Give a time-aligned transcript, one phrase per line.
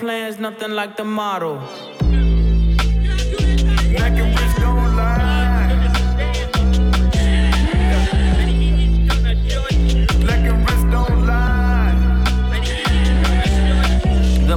[0.00, 1.60] plan's nothing like the model.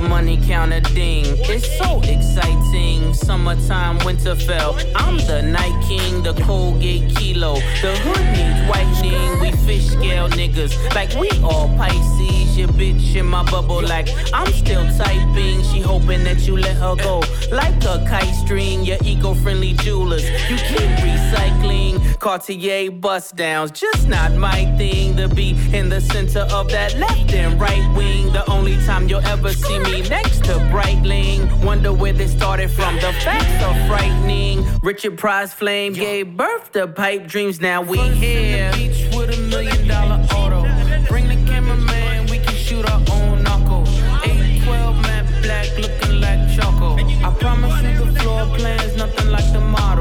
[0.09, 1.25] Money counter ding.
[1.49, 3.13] It's so exciting.
[3.13, 4.71] Summertime, Winterfell.
[4.95, 7.55] I'm the night king, the Colgate kilo.
[7.81, 9.39] The hood needs whitening.
[9.39, 12.42] We fish scale niggas like we all Pisces.
[12.55, 15.63] Your bitch in my bubble like I'm still typing.
[15.63, 18.85] She hoping that you let her go like a kite string.
[18.85, 20.23] Your eco-friendly jewelers.
[20.49, 22.19] You keep recycling.
[22.19, 25.17] Cartier bust downs, just not my thing.
[25.17, 28.31] To be in the center of that left and right wing.
[28.31, 31.63] The only time you'll ever see me next to Breitling.
[31.63, 32.95] Wonder where they started from.
[32.97, 34.63] The facts are frightening.
[34.83, 37.59] Richard Pryor's Flame gave birth to pipe dreams.
[37.59, 38.71] Now we here.
[49.33, 49.92] Like the model.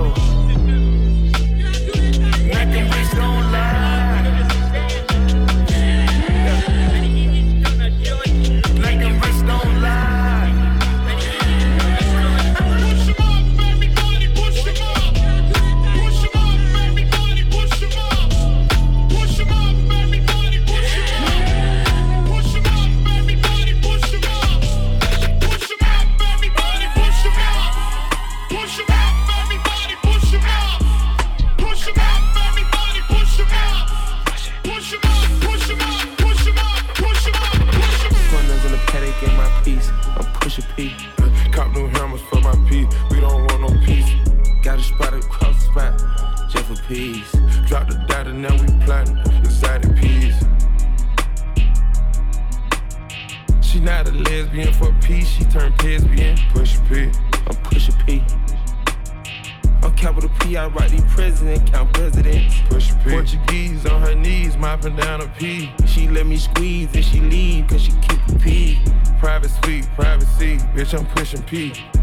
[70.95, 72.02] I'm pushing P.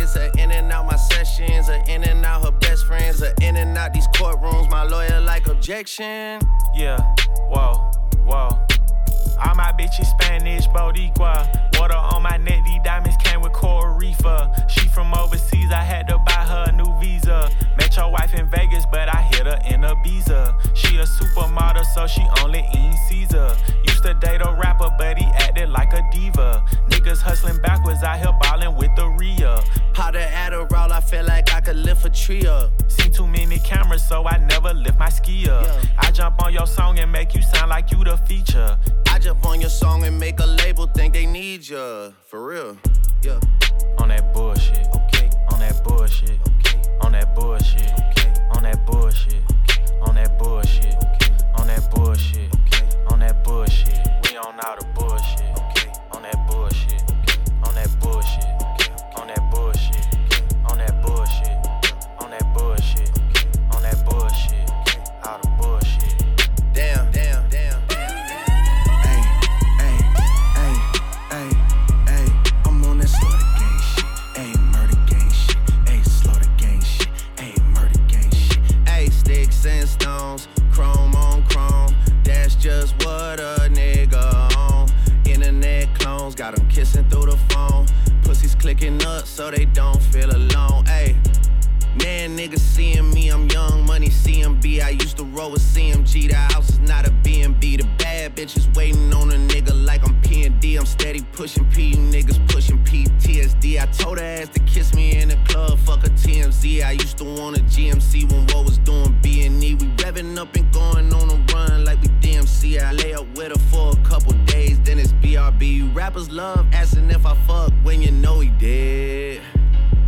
[0.00, 3.32] Texas, or in and out my sessions, or in and out her best friends, or
[3.42, 4.70] in and out these courtrooms.
[4.70, 6.40] My lawyer like objection.
[6.74, 6.98] Yeah,
[7.48, 7.90] whoa,
[8.24, 8.48] whoa.
[9.42, 11.78] All my bitches Spanish, Boricua.
[11.78, 13.90] Water on my neck, these diamonds came with Coral.
[14.68, 17.50] She from overseas, I had to buy her a new visa.
[17.90, 20.76] Met your wife in Vegas, but I hit her in Ibiza.
[20.76, 23.56] She a supermodel, so she only eat Caesar.
[23.82, 26.64] Used to date a rapper, but he acted like a diva.
[26.88, 29.60] Niggas hustling backwards, out here ballin' with the Rhea.
[29.96, 32.70] The Adderall, I feel like I could lift a tree up.
[32.88, 35.64] Seen too many cameras, so I never lift my ski up.
[35.64, 35.82] Yeah.
[35.98, 38.78] I jump on your song and make you sound like you the feature.
[39.08, 42.10] I jump on your song and make a label think they need ya.
[42.26, 42.76] For real.
[43.22, 43.40] Yeah.
[43.98, 44.86] On that bullshit.
[44.94, 45.28] Okay.
[45.50, 46.38] On that bullshit.
[46.58, 46.79] Okay.
[47.02, 47.92] On that bullshit.
[48.10, 48.32] Okay.
[48.52, 49.42] On that bullshit.
[49.50, 49.82] Okay.
[50.02, 50.94] On that bullshit.
[50.94, 51.32] Okay.
[51.58, 52.54] On that bullshit.
[52.54, 52.88] Okay.
[53.10, 53.98] On that bullshit.
[54.24, 55.09] We on all the bullshit.
[88.70, 90.86] Clicking up so they don't feel alone.
[90.86, 91.16] Hey,
[91.96, 94.80] Man, niggas seeing me, I'm young money CMB.
[94.80, 96.28] I used to roll with CMG.
[96.28, 97.78] The house is not a BNB.
[97.78, 100.78] The bad bitches waiting on a nigga like I'm PND.
[100.78, 103.82] I'm steady pushing P, you niggas pushing PTSD.
[103.82, 106.84] I told her ass to kiss me in the club, fuck a TMZ.
[106.84, 109.74] I used to want a GMC when what was doing B and E.
[109.74, 112.80] We revving up and going on a run like we DMC.
[112.80, 115.92] I lay up with her for a couple days, then it's BRB.
[115.92, 119.42] Rappers love asking if I fuck when you know he did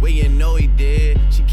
[0.02, 1.20] when you know he did.
[1.30, 1.44] She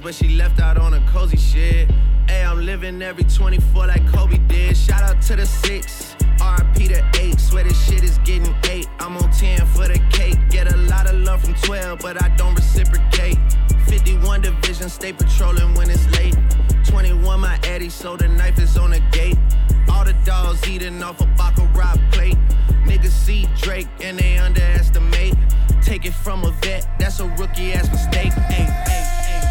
[0.00, 1.90] but she left out on a cozy shit.
[2.28, 4.76] Hey, I'm living every 24 like Kobe did.
[4.76, 7.38] Shout out to the six, RP to eight.
[7.38, 8.88] Swear this shit is getting eight.
[8.98, 10.38] I'm on 10 for the cake.
[10.50, 13.38] Get a lot of love from 12, but I don't reciprocate.
[13.86, 16.36] 51 division, stay patrolling when it's late.
[16.84, 19.38] 21, my Eddie, so the knife is on the gate.
[19.88, 22.38] All the dogs eating off a Baccarat plate.
[22.84, 25.34] Niggas see Drake and they underestimate.
[25.82, 28.32] Take it from a vet, that's a rookie ass mistake.
[28.36, 29.45] Ay, ay,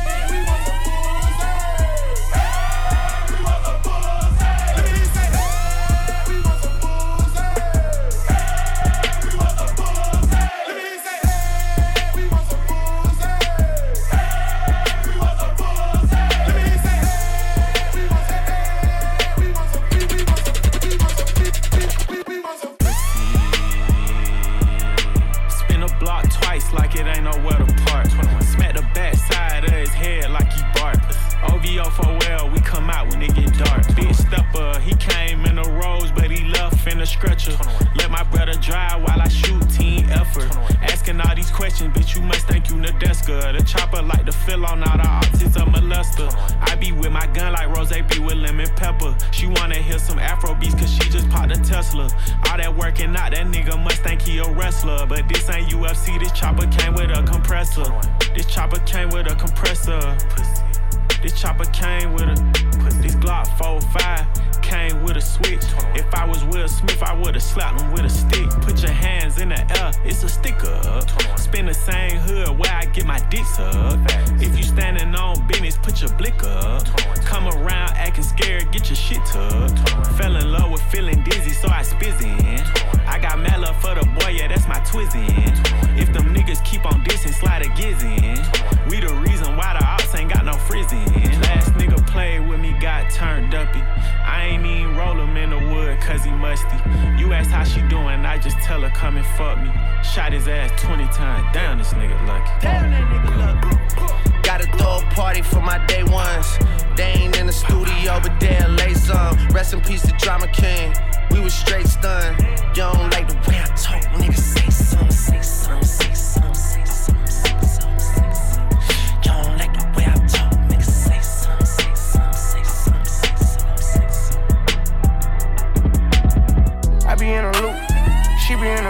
[96.63, 97.19] cause.
[97.19, 99.71] You ask how she doing, I just tell her come and fuck me.
[100.03, 102.51] Shot his ass 20 times, down this nigga lucky.
[102.61, 104.41] Damn that nigga lucky.
[104.43, 106.57] Gotta throw a party for my day ones.
[106.95, 109.35] They ain't in the studio, but they'll lay some.
[109.49, 110.93] Rest in peace to Drama King.
[111.31, 112.39] We was straight stunned.
[112.39, 114.37] You don't like the way I talk, nigga.
[114.37, 116.14] Say something, say something, say something,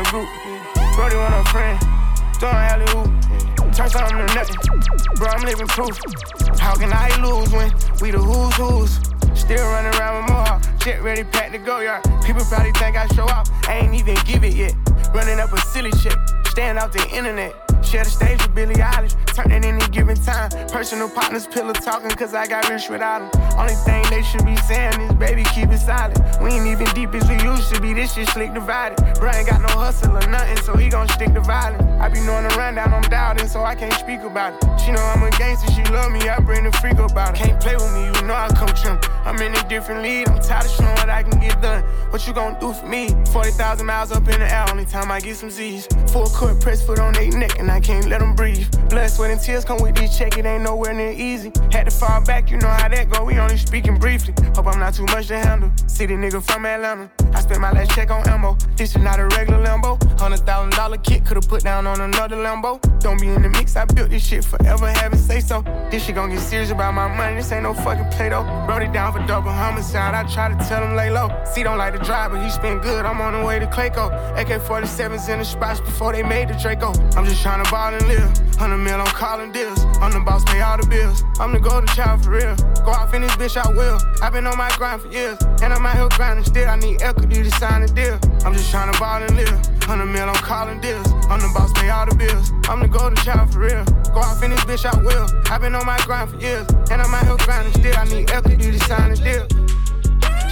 [0.10, 0.30] group.
[0.96, 1.80] Brody want a friend,
[2.40, 3.10] throwing alley hoop.
[3.74, 4.56] Turn something to nothing,
[5.16, 5.28] bro.
[5.28, 6.00] I'm living proof.
[6.60, 7.72] How can I lose when
[8.02, 9.00] we the who's who's?
[9.40, 12.04] Still running around with more shit ready, packed to go yard.
[12.24, 14.76] People probably think I show up, I ain't even give it yet.
[15.14, 16.16] Running up a silly shit,
[16.48, 17.65] staying off the internet.
[17.86, 20.50] Share the stage with Billie Eilish, turn any given time.
[20.70, 23.60] Personal partners, pillow talking, cause I got rich without them.
[23.60, 26.18] Only thing they should be saying is, baby, keep it solid.
[26.42, 28.98] We ain't even deep as we used to be, this shit slick divided.
[29.20, 31.84] Bro ain't got no hustle or nothing, so he gon' stick to violence.
[32.01, 34.80] I be knowing the rundown, I'm doubting, so I can't speak about it.
[34.82, 37.44] She know I'm a gangster, she love me, I bring the freak about it.
[37.44, 39.00] Can't play with me, you know I come trim.
[39.25, 41.84] I'm in a different league, I'm tired of showing what I can get done.
[42.10, 43.10] What you gon' do for me?
[43.32, 45.88] 40,000 miles up in the air, only time I get some Z's.
[46.12, 48.67] Full court press foot on their neck, and I can't let them breathe.
[48.89, 51.51] Blood, sweat, and tears come with this check, it ain't nowhere near easy.
[51.72, 54.34] Had to fall back, you know how that go, we only speaking briefly.
[54.55, 55.72] Hope I'm not too much to handle.
[55.88, 57.10] City nigga from Atlanta.
[57.34, 58.58] I spent my last check on ammo.
[58.77, 60.01] This is not a regular Lambo.
[60.20, 62.79] Hundred thousand dollar kit could've put down on another Lambo.
[63.01, 65.62] Don't be in the mix, I built this shit forever, having say so.
[65.91, 68.44] This shit gon' get serious about my money, this ain't no fucking play though.
[68.67, 71.29] Wrote it down for double homicide, I try to tell him lay low.
[71.44, 74.10] C don't like to drive, but he spin good, I'm on the way to Clayco.
[74.38, 76.94] AK 47s in the spots before they made the Draco.
[77.15, 78.32] I'm just trying to ball and live.
[78.60, 79.80] 100 mil, I'm calling deals.
[80.00, 81.24] I'm the boss, pay all the bills.
[81.40, 82.56] I'm the golden child for real.
[82.86, 84.00] Go off in this bitch, I will.
[84.22, 86.70] I've been on my grind for years, and I'm out here grinding still.
[86.70, 88.20] I need equity to sign a deal.
[88.46, 89.60] I'm just trying to ball and live.
[89.88, 91.08] 100 mil, I'm calling deals.
[91.30, 92.52] I'm the boss, pay all the bills.
[92.70, 93.84] I'm the golden child for real.
[94.14, 95.28] Go off in this bitch, I will.
[95.52, 97.96] I've been on my grind for years, and I'm out here grinding still.
[97.98, 99.48] I need equity to sign a deal.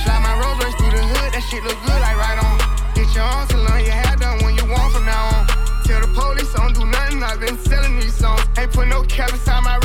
[0.04, 2.60] Slide my Rolls Royce through the hood, that shit look good like right on.
[2.94, 5.48] Get your to learn your hair done when you want from now on.
[5.84, 8.42] Tell the police I don't do nothing, I've been selling these songs.
[8.58, 9.83] Ain't put no cap inside my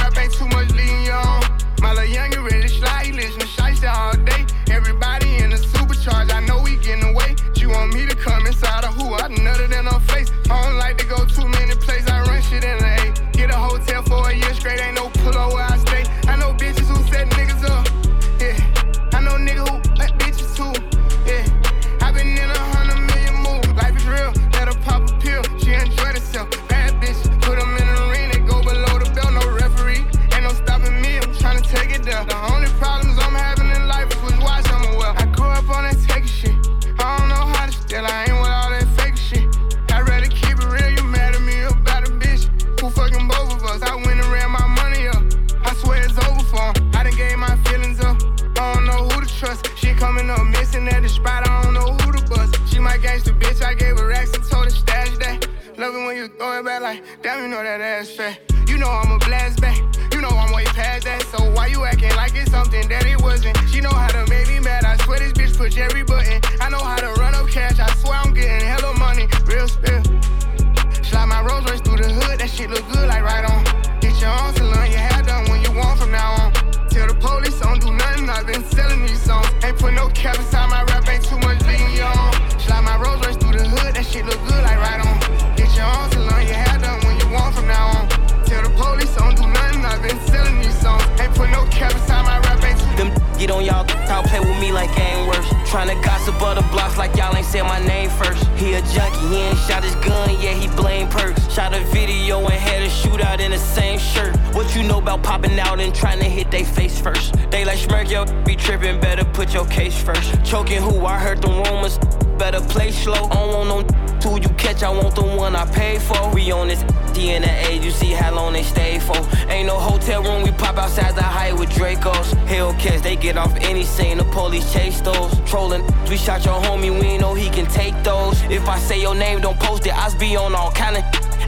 [94.79, 95.49] like I ain't worse.
[95.71, 98.45] Tryna gossip other blocks like y'all ain't said my name first.
[98.61, 101.53] He a junkie, he ain't shot his gun, yeah, he blame perks.
[101.53, 104.37] Shot a video and had a shootout in the same shirt.
[104.55, 107.35] What you know about popping out and trying to hit they face first?
[107.51, 110.45] They like smirk, yo, be tripping, better put your case first.
[110.45, 111.99] Choking who I heard the rumors,
[112.39, 113.25] better play slow.
[113.25, 116.31] I don't want no Two you catch, I want the one I pay for.
[116.35, 116.83] We on this
[117.13, 119.17] D and the A, you see how long they stay for.
[119.49, 122.35] Ain't no hotel room, we pop outside the height with Dracos.
[122.47, 125.33] Hellcats, they get off any scene, the police chase those.
[125.49, 128.41] Trolling, we shot your homie, we ain't know he can take those.
[128.45, 131.01] If I say your name, don't post it, I'll be on all kinda.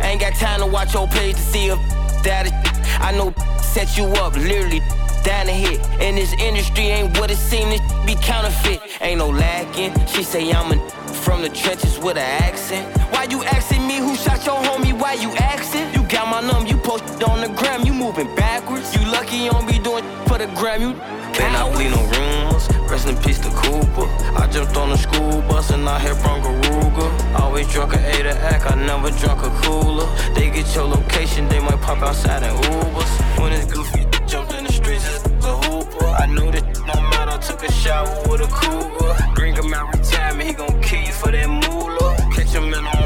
[0.02, 1.78] Ain't got time to watch your page to see if
[2.22, 2.52] that is.
[3.00, 4.80] I know set you up, literally
[5.24, 5.80] down to hit.
[6.00, 8.80] And this industry ain't what it seems, be counterfeit.
[9.00, 10.99] Ain't no lacking, she say I'm a
[11.30, 12.84] from the trenches with an accent.
[13.12, 14.92] Why you asking me who shot your homie?
[14.92, 15.86] Why you asking?
[15.94, 18.92] You got my number, you posted on the gram, you moving backwards.
[18.96, 20.92] You lucky you don't be doing for the gram, you.
[21.32, 22.64] Can I bleed no rumors?
[22.90, 24.08] Rest in peace to Cooper.
[24.40, 27.06] I jumped on the school bus and I hit from Garuga.
[27.38, 30.08] Always drunk a A to act, I never drunk a cooler.
[30.34, 33.12] They get your location, they might pop outside in Ubers.
[33.38, 36.06] When it's goofy, jumped in the streets, it's a hooper.
[36.06, 39.14] I knew that no matter, took a shower with a cougar.
[39.36, 39.99] Bring them out
[41.20, 42.16] for that moolah.
[42.34, 42.99] Catch him in a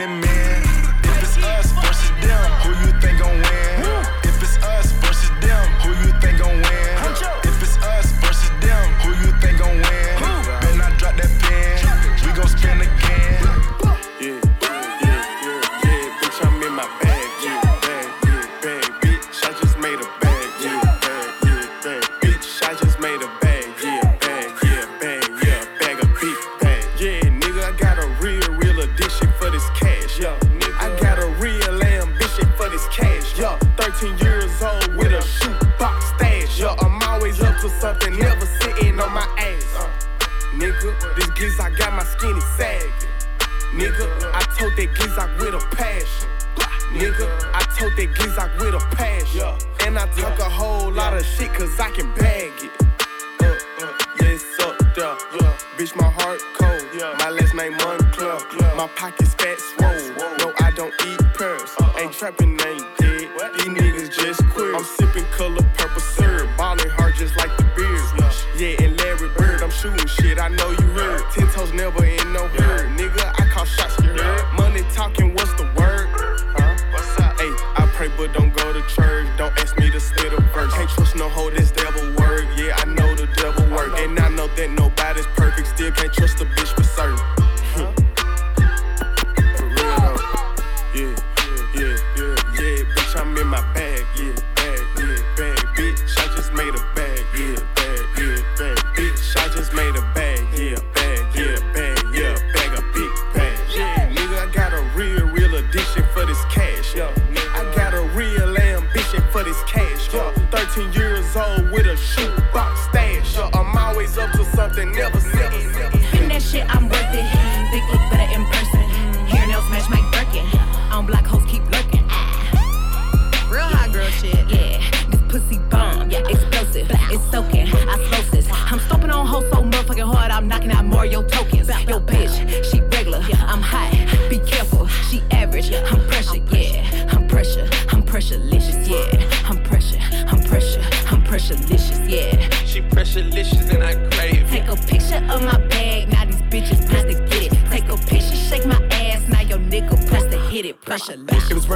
[0.00, 0.22] in.
[0.22, 3.85] If it's us versus them, who you think gon' win?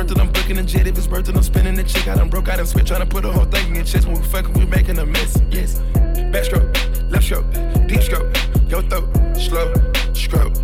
[0.00, 0.86] It's I'm booking a jet.
[0.86, 2.08] If it's it, I'm spinning the chick.
[2.08, 4.06] I done broke out and switch, trying to put a whole thing in chest.
[4.06, 5.36] When we fucking, we making a mess.
[5.50, 5.78] Yes.
[6.32, 7.52] Backstroke, left stroke,
[7.86, 8.34] deep stroke,
[8.70, 9.74] your throat, slow
[10.14, 10.54] stroke.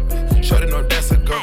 [0.42, 1.38] Shorty know that's a go.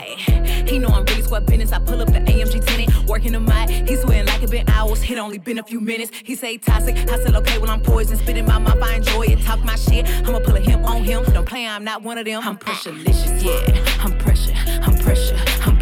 [0.65, 1.71] He know I'm really square business.
[1.71, 3.69] I pull up the AMG tenant, working the mic.
[3.88, 5.03] He sweating like it been hours.
[5.03, 6.12] Hit only been a few minutes.
[6.23, 6.97] He say toxic.
[6.97, 8.17] I said okay, well I'm poison.
[8.17, 9.41] Spitting my mouth, I enjoy it.
[9.41, 10.08] Talk my shit.
[10.27, 11.23] I'ma pull a him on him.
[11.25, 12.41] Don't play, I'm not one of them.
[12.43, 14.03] I'm pressurelicious, yeah.
[14.03, 14.17] I'm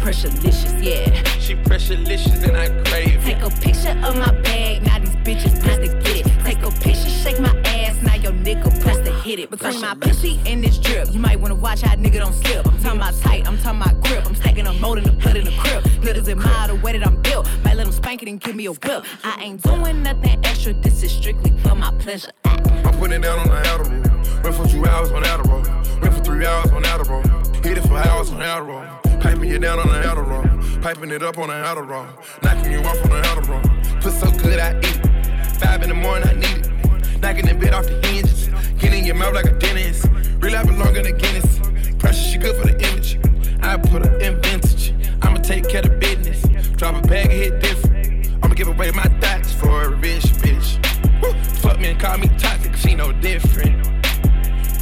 [0.02, 1.22] pressurelicious, yeah.
[1.38, 5.78] She pressurelicious and I crave Take a picture of my bag, now these bitches press
[5.78, 6.44] to get it.
[6.44, 9.50] Take a picture, shake my ass, now your nigga press to hit it.
[9.50, 12.66] Between my pussy and this drip, you might wanna watch how nigga don't slip.
[12.66, 14.26] I'm talking about tight, I'm talking about grip.
[14.26, 15.84] I'm stacking up more than the blood in the crib.
[16.02, 17.48] Niggas admire the way that I'm built.
[17.64, 19.04] Might let them spank it and give me a whip.
[19.22, 22.32] I ain't doing nothing extra, this is strictly for my pleasure.
[22.44, 24.42] I'm putting it down on the Adderall.
[24.42, 26.02] Went for two hours on Adderall.
[26.02, 27.64] Went for three hours on Adderall.
[27.64, 29.11] Hit it for hours on Adderall.
[29.22, 30.82] Piping you down on the Adderall.
[30.82, 32.08] Piping it up on the Adderall.
[32.42, 34.00] Knocking you off on the Adderall.
[34.02, 35.60] Put so good I eat it.
[35.60, 37.20] Five in the morning I need it.
[37.20, 38.48] Knocking the bed off the hinges.
[38.78, 40.08] Get in your mouth like a dentist.
[40.40, 41.60] Real longer than Guinness.
[42.00, 43.20] Pressure she good for the image.
[43.62, 44.92] I put her in vintage.
[45.22, 46.42] I'ma take care of business.
[46.76, 48.28] Drop a bag and hit different.
[48.42, 50.82] I'ma give away my thoughts for a rich bitch.
[51.22, 51.32] Woo.
[51.60, 53.86] Fuck me and call me toxic, she no different.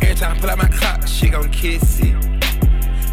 [0.02, 2.16] Every time I pull out my clock, she gon' kiss it.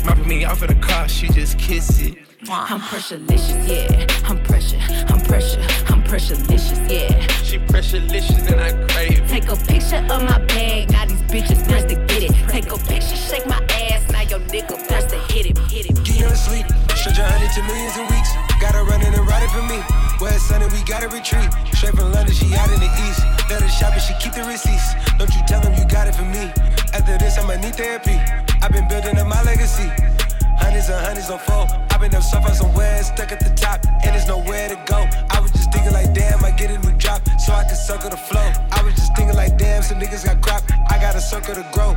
[0.07, 2.15] Mopping me off in the car, she just kiss it.
[2.47, 4.07] I'm pressurelicious, yeah.
[4.23, 4.79] I'm pressure,
[5.11, 5.59] I'm pressure,
[5.91, 7.27] I'm pressurelicious, yeah.
[7.43, 9.27] She pressurelicious and I crave it.
[9.27, 12.31] Take a picture of my bag, now these bitches press to get it.
[12.47, 13.59] Take a picture, shake my
[13.91, 16.01] ass, now your nigga press to hit it, hit it.
[16.05, 16.65] Get no sleep.
[16.95, 18.31] Stretch a hundred to millions in weeks.
[18.63, 19.83] Got her running and riding for me.
[20.21, 21.51] West Sunday, we gotta retreat.
[21.75, 23.27] Straight from London, she out in the east.
[23.51, 24.95] Let her shop and she keep the receipts.
[25.19, 26.47] Don't you tell them you got it for me.
[26.95, 28.15] After this, I'ma need therapy.
[28.67, 29.87] I've been building up my legacy.
[30.59, 31.67] Hundreds and hundreds on four.
[31.89, 35.07] I've been up so far somewhere, stuck at the top, and there's nowhere to go.
[35.31, 38.09] I was just thinking like, damn, I get a new drop, so I can circle
[38.09, 38.51] the flow.
[38.73, 40.63] I was just thinking like, damn, some niggas got crop.
[40.91, 41.95] I got a circle to grow.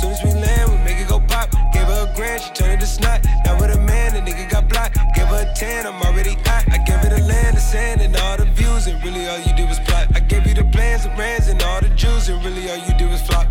[0.00, 1.52] Soon as we land, we make it go pop.
[1.74, 3.22] Gave her a grand, she turned it to snot.
[3.44, 4.96] Now with a man, the nigga got blocked.
[5.12, 6.64] Gave her a 10, I'm already hot.
[6.72, 9.52] I gave her the land, the sand, and all the views, and really all you
[9.52, 10.08] did was plot.
[10.14, 12.96] I gave you the plans, the brands, and all the jewels, and really all you
[12.96, 13.46] did was flop.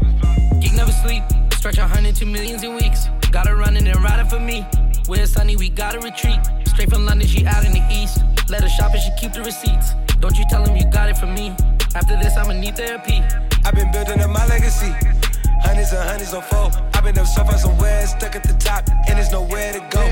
[0.59, 1.21] Geek never sleep.
[1.57, 3.07] Stretch a hundred to millions in weeks.
[3.31, 4.63] Got her running and riding for me.
[5.07, 6.37] Where it's sunny, we gotta retreat.
[6.67, 8.19] Straight from London, she out in the east.
[8.47, 9.95] Let her shop and she keep the receipts.
[10.19, 11.55] Don't you tell him you got it from me.
[11.95, 13.23] After this, I'ma need therapy.
[13.65, 14.93] I've been building up my legacy.
[15.65, 16.69] Hundreds and hundreds on four.
[16.93, 20.05] I've been up so far somewhere, stuck at the top, and there's nowhere to go.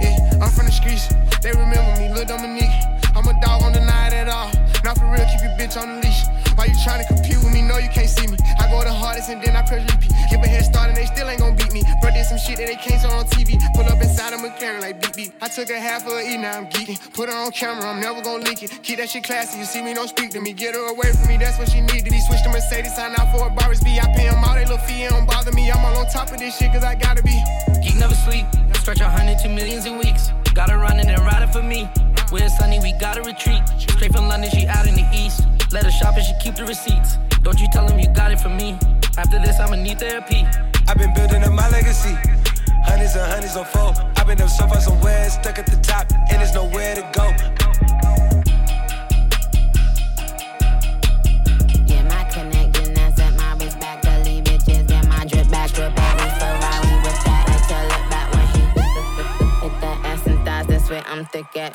[0.00, 1.08] Yeah, I'm from the streets.
[1.42, 2.72] They remember me, Lil Dominique.
[3.14, 4.50] I'm a dog on the night at all.
[4.84, 6.24] Not for real, keep your bitch on the leash.
[6.56, 7.62] Why you tryna compete with me?
[7.62, 8.36] No, you can't see me.
[8.58, 10.12] I go the hardest and then I press repeat.
[10.30, 11.82] Give a head start and they still ain't gon' beat me.
[12.00, 13.60] Bro, this some shit that they can't show on TV.
[13.74, 15.32] Pull up inside a McLaren like beep beep.
[15.40, 16.98] I took a half of E, now I'm geeking.
[17.12, 18.70] Put her on camera, I'm never gonna leak it.
[18.82, 20.52] Keep that shit classy, you see me, don't speak to me.
[20.52, 22.04] Get her away from me, that's what she need.
[22.04, 23.98] Did he switched to Mercedes, sign out for a Barbie's B?
[24.00, 25.70] I pay him all they little fee, it don't bother me.
[25.70, 27.36] I'm all on top of this shit, cause I gotta be.
[27.82, 30.32] Geek never sleep, stretch a hundred to millions in weeks.
[30.54, 31.88] Got her running and riding for me.
[32.30, 33.60] Where it's sunny, we gotta retreat.
[33.76, 35.48] Straight from London, she out in the east.
[35.72, 37.18] Let her shop and she keep the receipts.
[37.42, 38.78] Don't you tell him you got it from me.
[39.18, 40.46] After this, I'ma need therapy.
[40.86, 42.16] I've been building up my legacy.
[42.84, 43.92] Hundreds and hundreds on four.
[44.16, 47.59] I've been up so far somewhere, stuck at the top, and there's nowhere to go.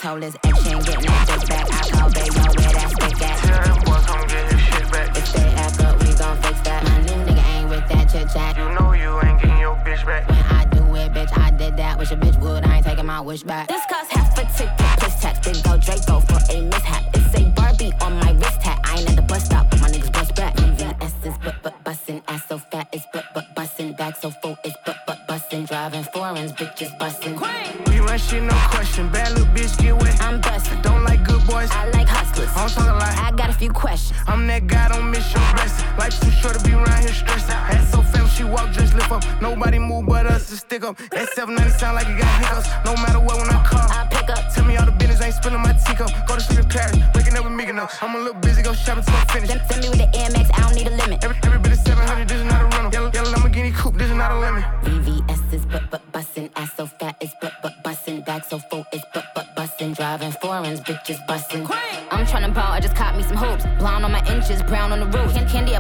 [0.06, 1.66] Told his ex she ain't getting that dick back.
[1.74, 3.42] I call baby, yo, where that stick at?
[3.42, 5.18] Tell them boys come get his shit back.
[5.18, 6.84] If they act up, we gon' fix that.
[6.84, 8.56] My new nigga ain't with that chit chat.
[8.56, 10.30] You know you ain't getting your bitch back.
[10.30, 11.98] When I do it, bitch, I did that.
[11.98, 12.64] Wish a bitch would.
[12.64, 13.68] I ain't taking my wish back.
[13.68, 14.78] This cost half a ticket.
[14.78, 15.40] Plus tax.
[15.40, 16.20] Big go Draco
[40.86, 40.98] up.
[41.10, 42.70] That 790 sound like it got hiccups.
[42.86, 44.54] No matter what, when I call, I pick up.
[44.54, 46.10] Tell me all the business, I ain't spilling my teacup.
[46.28, 47.88] Go to sleep in Paris, waking up with me, no.
[48.02, 49.52] I'm a little busy, go shopping till I'm finished.
[49.52, 51.24] Send, send me with the AMX, I don't need a limit.
[51.26, 52.92] Every, every bit of 700, this is not a rental.
[52.94, 54.64] Yellow, yellow Lamborghini coupe, this is not a lemon.
[54.86, 56.50] VVS is but but bussin'.
[56.56, 58.24] Ass so fat, it's but but bussin'.
[58.26, 59.96] Back so full, it's but but bussin'.
[59.96, 61.66] Driving foreigns, bitches bussin'.
[62.12, 63.66] I'm tryna ball, I just caught me some hoops.
[63.80, 65.34] Blonde on my inches, brown on the roof.
[65.34, 65.74] Can- Candy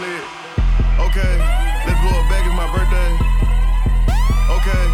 [0.00, 1.36] Okay,
[1.86, 3.10] let's blow it back, it's my birthday.
[4.48, 4.84] Okay,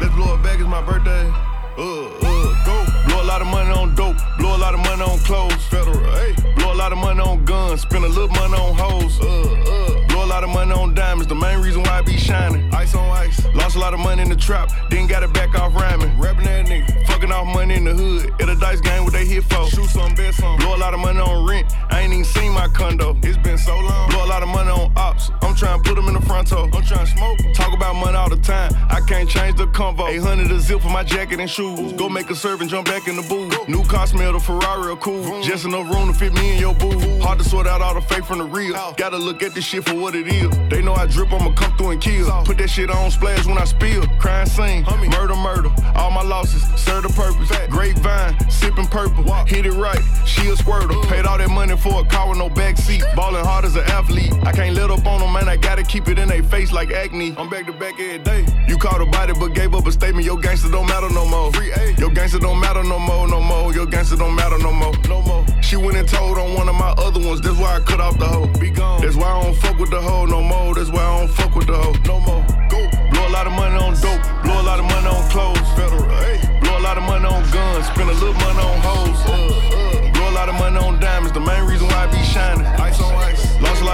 [0.00, 1.28] let's blow it back, it's my birthday.
[1.76, 2.86] Uh, uh, go.
[3.06, 5.62] Blow a lot of money on dope, blow a lot of money on clothes.
[5.66, 6.34] Federal, hey.
[6.56, 9.20] Blow a lot of money on guns, spend a little money on hoes.
[9.20, 10.03] Uh, uh.
[10.24, 12.72] A lot of money on diamonds, the main reason why I be shining.
[12.72, 13.44] Ice on ice.
[13.54, 16.18] Lost a lot of money in the trap, then got it back off rhyming.
[16.18, 18.32] Rapping that nigga, fucking off money in the hood.
[18.40, 19.66] At a dice game, what they hit for?
[19.68, 20.56] Shoot some, bet some.
[20.56, 23.16] Blow a lot of money on rent, I ain't even seen my condo.
[23.22, 24.08] It's been so long.
[24.10, 26.48] Blow a lot of money on ops, I'm trying to put them in the front
[26.48, 26.70] toe.
[26.72, 27.38] I'm trying to smoke.
[27.54, 30.08] Talk about money all the time, I can't change the convo.
[30.08, 31.92] 800 a zip for my jacket and shoes.
[31.92, 33.68] Go make a serve and jump back in the booth.
[33.68, 35.42] New car smell, the Ferrari are cool.
[35.42, 37.04] Just enough room to fit me in your booth.
[37.22, 38.74] Hard to sort out all the fake from the real.
[38.96, 40.50] Gotta look at this shit for what it is.
[40.68, 42.30] They know I drip, I'ma come through and kill.
[42.44, 44.06] Put that shit on splash when I spill.
[44.18, 45.70] Crime scene, murder, murder.
[45.94, 47.50] All my losses serve the purpose.
[47.68, 49.24] Grapevine, sipping purple.
[49.44, 50.94] Hit it right, she a squirter.
[51.08, 53.04] Paid all that money for a car with no back seat.
[53.16, 54.32] Ballin' hard as an athlete.
[54.44, 55.48] I can't let up on them, man.
[55.48, 57.34] I gotta keep it in their face like acne.
[57.36, 58.46] I'm back to back every day.
[58.68, 60.24] You caught a body but gave up a statement.
[60.24, 61.52] Your gangster don't matter no more.
[61.98, 63.72] Your gangster don't matter no more, no more.
[63.72, 65.44] Your gangster don't matter no more, no more.
[65.62, 67.40] She went and told on one of my other ones.
[67.40, 68.46] That's why I cut off the hoe.
[68.58, 69.00] Be gone.
[69.00, 70.74] That's why I don't fuck with the hoe no more.
[70.74, 72.44] That's why I don't fuck with the hoe no more.
[72.68, 72.80] Go.
[73.12, 74.22] Blow a lot of money on dope.
[74.44, 75.68] Blow a lot of money on clothes.
[75.76, 76.04] Federal.
[76.20, 76.38] Hey.
[76.60, 77.86] Blow a lot of money on guns.
[77.86, 79.18] Spend a little money on hoes.
[79.26, 80.12] Uh, uh.
[80.12, 81.32] Blow a lot of money on diamonds.
[81.32, 82.66] The main reason why I be shining.
[82.66, 83.33] Ice on ice.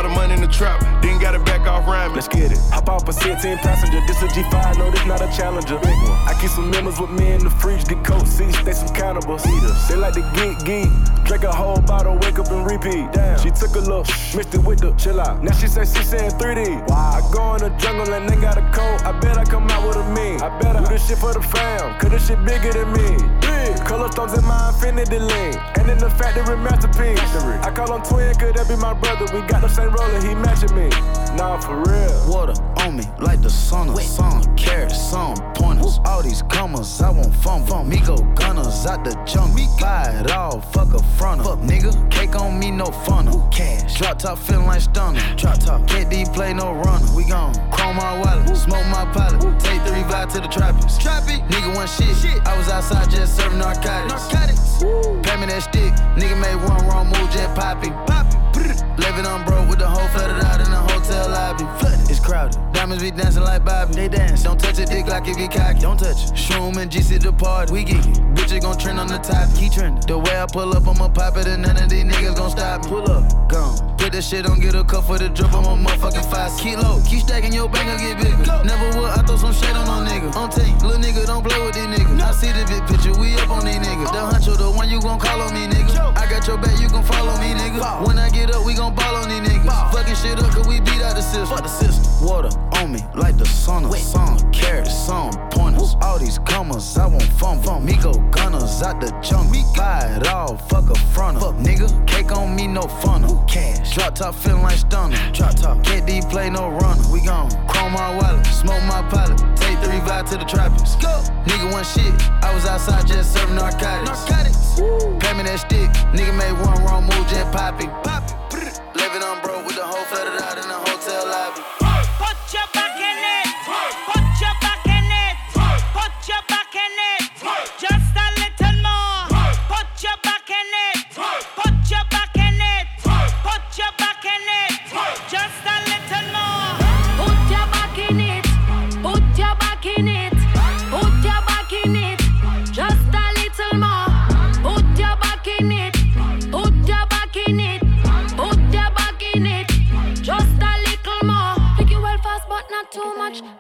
[0.01, 0.81] Lot of money in the trap.
[1.03, 2.15] Then got it back off rhyming.
[2.15, 2.57] Let's get it.
[2.73, 4.01] Hop off a 16 passenger.
[4.07, 5.79] This a G5, no, this not a challenger.
[6.25, 9.43] I keep some members with me in the fridge, the coat seats, they some cannibals.
[9.89, 10.89] They like to geek, geek.
[11.27, 13.13] Drink a whole bottle, wake up and repeat.
[13.13, 13.39] Damn.
[13.41, 15.45] She took a look, mixed it with the chill out.
[15.45, 16.89] Now she say she saying 3D.
[16.89, 17.21] Wow.
[17.21, 19.05] I go in the jungle and they got a coat.
[19.05, 20.41] I bet I come out with a mean.
[20.41, 23.21] I bet I do this shit for the fam, cause this shit bigger than me.
[23.43, 23.77] Big.
[23.85, 25.57] Color stones in my infinity lane.
[25.77, 27.21] And in the factory masterpiece.
[27.61, 29.27] I call him twin, could that be my brother?
[29.35, 30.89] We got the same roller, he matching me.
[31.37, 32.29] Nah, for real.
[32.29, 34.57] Water on me like the sun of sun.
[34.57, 36.01] Carrots, some pointers.
[36.05, 37.65] All these commas, I want fun.
[37.67, 37.89] Fun.
[37.89, 39.55] Me go gunners out the junk.
[39.55, 43.47] Me buy it all, fuck a front Fuck nigga, cake on me, no funnel.
[43.51, 43.99] Cash.
[43.99, 45.21] Drop top feeling like stunner.
[45.37, 45.87] Drop top.
[45.87, 47.07] Can't D play no runner.
[47.15, 49.41] We gon' chrome my wallet, smoke my pilot.
[49.61, 50.99] Take three vibe to the trappers.
[50.99, 51.47] Trappy.
[51.49, 52.17] Nigga one shit.
[52.17, 52.47] shit.
[52.47, 54.33] I was outside just serving narcotics.
[54.33, 54.83] Narcotics.
[54.83, 55.21] Woo.
[55.23, 55.93] Pay me that stick.
[56.19, 57.91] Nigga made one wrong move, just poppy.
[58.07, 58.90] Poppy.
[59.01, 61.65] Living on broke with the whole flooded out in the hotel lobby.
[61.81, 62.11] Flooded.
[62.11, 62.59] It's crowded.
[62.73, 63.95] Diamonds be dancing like Bobby.
[63.95, 64.43] They dance.
[64.43, 65.81] Don't touch a dick like if you cocky.
[65.81, 66.35] Don't touch it.
[66.35, 67.73] Shroom and GC the party.
[67.73, 68.17] We get it.
[68.35, 69.49] Bitches gon' trend on the top.
[69.57, 70.01] Keep trending.
[70.07, 72.85] The way I pull up, I'ma pop it and none of these niggas gon' stop
[72.85, 72.89] me.
[72.89, 73.49] Pull up.
[73.49, 73.97] Gone.
[73.97, 75.53] Put that shit on, get a cup for the drip.
[75.53, 76.53] I'm a motherfucking five.
[76.59, 77.03] Keep low.
[77.05, 78.65] Keep stacking your bank, i get bigger.
[78.65, 79.11] Never would.
[79.13, 80.35] I throw some shit on no nigga.
[80.37, 80.73] On tape.
[80.81, 82.21] Little nigga don't play with these niggas.
[82.21, 83.13] I see the big picture.
[83.21, 84.09] We up on these niggas.
[84.13, 86.17] The huncho, the one you gon' call on me, nigga.
[86.17, 88.07] I got your back, you gon' follow me, nigga.
[88.07, 89.93] When I get up, we gon' ball on these niggas.
[89.93, 91.47] Fucking shit up, cause we beat out the system.
[91.47, 92.27] Fuck the system.
[92.27, 94.53] Water on me like the sun of sun.
[94.53, 95.97] Carrots, some pointers.
[96.03, 97.63] All these commas, I want fun.
[97.63, 97.85] fun.
[97.85, 99.51] Me go gunners out the junk.
[99.51, 101.41] Me buy it all, fuck a fronter.
[101.41, 103.45] Fuck nigga, cake on me, no funnel.
[103.49, 103.95] Cash.
[103.95, 105.17] Drop top feeling like stunner.
[105.33, 105.83] Drop top.
[105.85, 107.03] Can't D play no runner.
[107.13, 109.39] We gon' chrome my wallet, smoke my pilot.
[109.57, 110.97] Take three vibe to the trappers.
[110.97, 111.21] Go.
[111.45, 112.13] Nigga one shit.
[112.45, 114.29] I was outside just serving narcotics.
[114.29, 114.81] Narcotics.
[114.81, 115.19] Woo.
[115.19, 115.91] Pay me that stick.
[116.15, 117.87] Nigga made one wrong move, just poppy.
[118.05, 118.40] Poppy.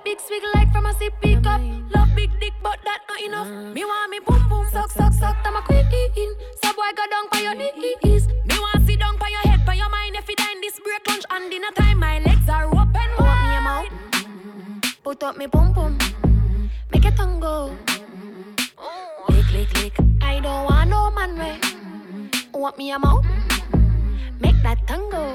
[0.05, 1.61] Big swig like from a sip pick up.
[1.95, 3.49] Love big dick, but that not enough.
[3.75, 5.37] Me want me boom boom suck suck suck.
[5.45, 5.85] I'm a queen.
[6.63, 8.27] So boy go down by your knees.
[8.29, 10.17] Me want sit down by your head, by your mind.
[10.17, 13.09] If you dine this break lunch and dinner time, my legs are open.
[13.19, 13.93] Want me a mouth.
[15.03, 15.99] Put up me pum pum,
[16.93, 17.77] make your tongue go.
[19.29, 19.95] Lick, lick, lick.
[20.23, 21.59] I don't want no man way.
[22.53, 23.25] Want me a mouth,
[24.41, 25.35] make that tongue go.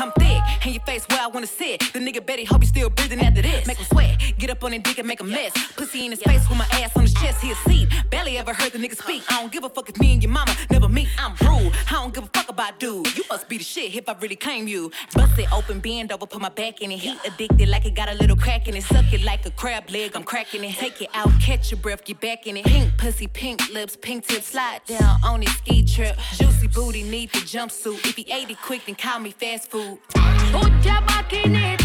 [0.00, 1.80] I'm thick, and your face where I wanna sit.
[1.92, 3.66] The nigga Betty hope you still breathing after this.
[3.66, 5.52] Make him sweat, get up on his dick and make a mess.
[5.76, 7.88] Pussy in his face with my ass on his chest, he a seat.
[8.08, 9.24] Barely ever heard the nigga speak.
[9.28, 11.08] I don't give a fuck if me and your mama never meet.
[11.18, 13.16] I'm rude, I don't give a fuck about dude.
[13.16, 14.92] You must be the shit if I really claim you.
[15.14, 16.98] Bust it open, bend over, put my back in it.
[17.00, 18.84] He addicted like it got a little crack in it.
[18.84, 20.74] Suck it like a crab leg, I'm cracking it.
[20.74, 22.64] Take it out, catch your breath, get back in it.
[22.64, 26.16] Pink pussy, pink lips, pink tip, slide down on his ski trip.
[26.34, 28.06] Juicy booty, need the jumpsuit.
[28.06, 29.87] If he ate it quick, then call me fast food.
[29.88, 31.80] Put your back in it.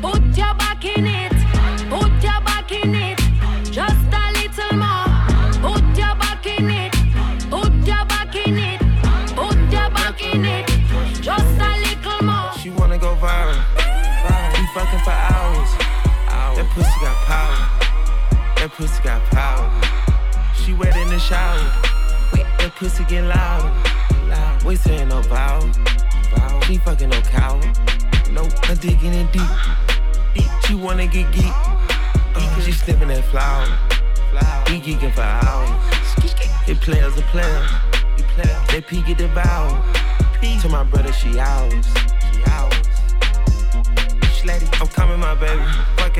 [0.00, 1.32] Put your back in it.
[1.90, 3.18] Put your back in it.
[3.70, 5.04] Just a little more.
[5.60, 6.92] Put your back in it.
[7.50, 8.80] Put your back in it.
[9.36, 10.66] Put your back in it.
[11.20, 12.52] Just a little more.
[12.54, 13.60] She wanna go viral.
[14.56, 15.70] We fucking for hours.
[16.56, 17.58] That pussy got power.
[18.56, 19.68] That pussy got power.
[20.54, 21.58] She wet in the shower.
[22.32, 23.24] That pussy get.
[23.24, 24.64] Loud.
[24.64, 25.20] We saying no
[26.36, 26.60] vowel.
[26.62, 27.60] She fucking no cow.
[28.30, 29.42] No, I'm digging it deep.
[30.34, 30.50] Deep.
[30.66, 31.52] She wanna get geek.
[32.34, 33.66] Uh, she sniffing that flower.
[34.66, 35.70] We geeking for hours.
[36.66, 37.70] They players a players.
[38.70, 39.84] They peek at the vow.
[40.62, 41.86] To my brother, she ours.
[42.32, 42.82] She ours.
[44.80, 45.62] I'm coming, my baby.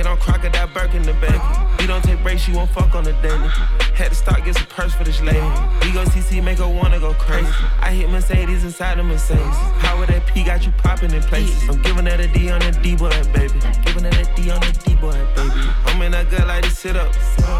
[0.02, 1.38] It, I'm crocodile Birkin the baby.
[1.80, 3.48] You don't take breaks, you won't fuck on the daily.
[3.94, 5.38] Had to start get some purse for this lady.
[5.38, 7.46] We go CC, make her wanna go crazy.
[7.80, 9.56] I hit Mercedes inside the Mercedes.
[9.78, 11.68] How would that P got you popping in places?
[11.68, 13.60] I'm giving that a D on the D boy, baby.
[13.84, 15.70] Giving that a D on the D boy, baby.
[15.86, 17.14] I'm in that gut like to sit up.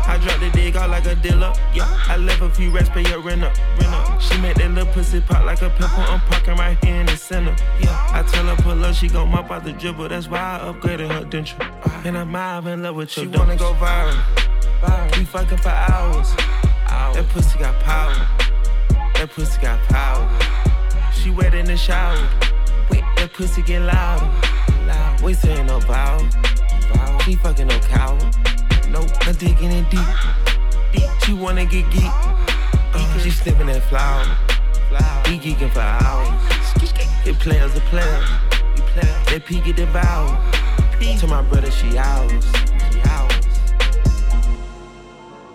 [0.09, 1.53] I drop the dig out like a dealer.
[1.73, 3.57] Yeah, I left a few rest, pay your rent up.
[3.79, 4.21] Rent up.
[4.21, 6.03] She make that little pussy pop like a pimple.
[6.03, 7.55] I'm parking right here in the center.
[7.81, 10.09] Yeah, I tell her pull up, she gon' mop out the dribble.
[10.09, 12.05] That's why I upgraded her denture.
[12.05, 14.17] And I'm out in love with your She wanna go viral.
[15.19, 16.35] We fucking for hours.
[17.15, 18.15] That pussy got power.
[19.15, 20.29] That pussy got power.
[21.13, 22.17] She wet in the shower.
[22.91, 24.31] That pussy get louder.
[24.87, 25.21] Loud.
[25.21, 26.27] We saying no vowel.
[27.25, 28.19] She fucking no cow.
[28.89, 30.01] Nope, I'm digging it deep.
[30.93, 31.11] deep.
[31.25, 32.03] She wanna get geek.
[32.05, 34.25] Uh, she sniffing that flower.
[35.27, 36.43] We geeking for hours.
[37.25, 38.25] It players a player.
[39.27, 39.87] They peek at the
[41.03, 41.19] bow.
[41.19, 42.45] To my brother, she ours.
[42.93, 43.47] She ours.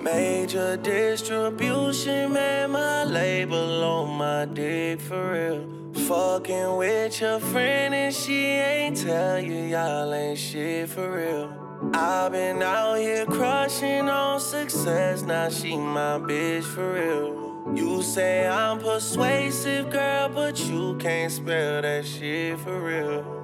[0.01, 5.77] Major distribution, man, my label on my dick for real.
[6.07, 11.53] Fucking with your friend and she ain't tell you y'all ain't shit for real.
[11.93, 17.73] I've been out here crushing on success, now she my bitch for real.
[17.75, 23.37] You say I'm persuasive, girl, but you can't spell that shit for real.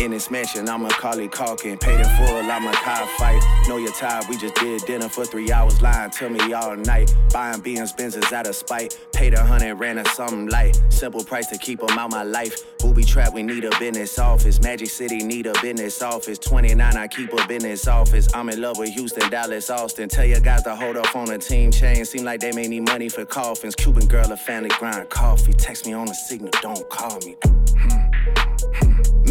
[0.00, 1.78] In this mansion, I'm Macaulay Culkin.
[1.78, 3.42] Paid in full, I'm a car fight.
[3.68, 7.14] Know your time, we just did dinner for three hours, lying to me all night.
[7.34, 8.98] Buying BM's Benzes out of spite.
[9.12, 10.80] Paid a hundred, ran a something light.
[10.88, 12.78] Simple price to keep them out my life.
[12.78, 14.58] Booby trap, we need a business office.
[14.62, 16.38] Magic City need a business office.
[16.38, 18.26] 29, I keep a business office.
[18.34, 20.08] I'm in love with Houston, Dallas, Austin.
[20.08, 22.06] Tell your guys to hold up on the team chain.
[22.06, 23.74] Seem like they may need money for coffins.
[23.74, 25.52] Cuban girl, a family grind coffee.
[25.52, 27.36] Text me on the signal, don't call me.
[27.76, 28.09] Hmm.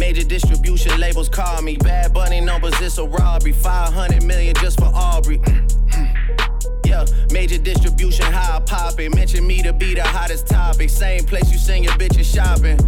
[0.00, 1.76] Major distribution labels call me.
[1.76, 3.52] Bad bunny numbers, it's a robbery.
[3.52, 5.36] 500 million just for Aubrey.
[5.36, 6.86] Mm, mm.
[6.86, 9.14] yeah, major distribution, how I pop it.
[9.14, 10.88] Mention me to be the hottest topic.
[10.88, 12.78] Same place you send your bitches shopping.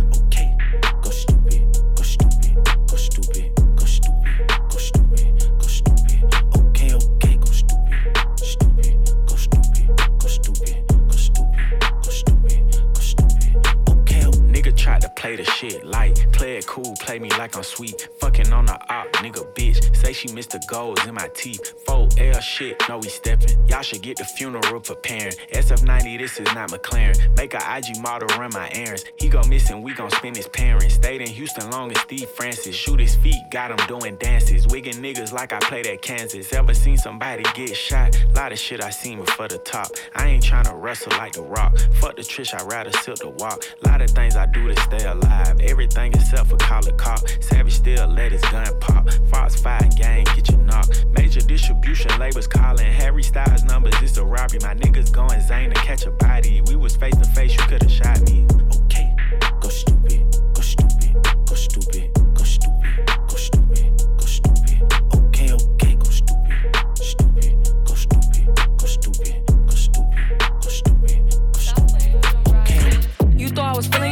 [15.22, 18.08] Play the shit like play it cool, play me like I'm sweet.
[18.18, 19.78] Fucking on the op, nigga bitch.
[19.94, 21.74] Say she missed the goals in my teeth.
[21.86, 23.56] 4L shit, no we steppin'.
[23.68, 25.32] Y'all should get the funeral preparing.
[25.52, 27.16] SF90, this is not McLaren.
[27.36, 29.04] Make a IG model run my errands.
[29.16, 30.94] He go missing, we gon' spend his parents.
[30.94, 32.74] Stayed in Houston long as Steve Francis.
[32.74, 34.66] Shoot his feet, got him doing dances.
[34.66, 36.52] Wiggin' niggas like I played at Kansas.
[36.52, 38.18] Ever seen somebody get shot?
[38.34, 39.92] Lot of shit I seen before the top.
[40.16, 41.78] I ain't tryna wrestle like the rock.
[42.00, 43.62] Fuck the trish, I rather silk the walk.
[43.86, 45.60] Lot of things I do to stay alive.
[45.60, 47.20] Everything except for call a cop.
[47.40, 49.08] Savage still let his gun pop.
[49.30, 51.06] Fox 5 gang, get you knocked.
[51.16, 52.90] Major distribution labels calling.
[52.92, 54.58] Harry Styles numbers, it's a robbery.
[54.62, 56.62] My niggas going Zane to catch a body.
[56.66, 58.46] We was face to face, you could've shot me.
[58.84, 59.14] Okay,
[59.60, 60.22] go stupid,
[60.54, 61.12] go stupid,
[61.46, 62.92] go stupid, go stupid,
[63.28, 64.78] go stupid, go stupid.
[65.14, 67.52] Okay, okay, go stupid, stupid,
[67.84, 68.46] go stupid,
[68.78, 71.20] go stupid, go stupid, go stupid,
[71.52, 72.10] go stupid.
[72.56, 72.98] Okay.
[73.36, 74.11] You thought I was feeling?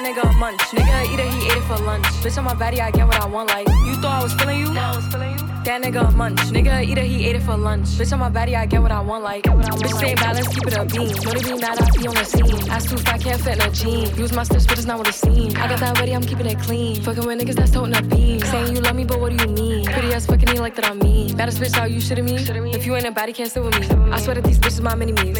[0.00, 0.60] That nigga a munch.
[0.60, 2.06] Nigga eat it, he ate it for lunch.
[2.24, 3.50] Bitch on my body, I get what I want.
[3.50, 4.72] Like you thought I was feeling you?
[4.72, 5.38] No, I was feeling you.
[5.64, 6.38] That nigga a munch.
[6.56, 7.86] Nigga eat it, he ate it for lunch.
[7.98, 9.24] Bitch on my body, I get what I want.
[9.24, 11.12] Like bitch stay balance, keep it a beam.
[11.22, 12.70] Know they be mad, I be on the scene.
[12.70, 14.16] Ass too fat, can't fit in a jean.
[14.16, 15.54] Use my steps, but it's not what it seems.
[15.56, 17.02] I got that ready, I'm keeping it clean.
[17.02, 18.40] Fucking with niggas that's toting a beam.
[18.40, 19.84] Saying you love me, but what do you mean?
[19.84, 21.36] Pretty ass fucking me like that I'm mean.
[21.36, 22.36] Baddest bitch, are you shitting me?
[22.72, 23.86] If you ain't a body, can't sit with me.
[24.10, 25.36] I swear that these bitches my mini me's.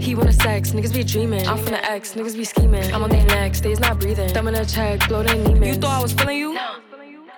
[0.00, 1.46] He wanna sex, niggas be dreaming.
[1.46, 2.94] I'm from the X, niggas be scheming.
[2.94, 4.30] I'm on their necks, they's not breathing.
[4.30, 5.66] Thumb in a check, blow their Neiman.
[5.66, 6.58] You thought I was feeling you?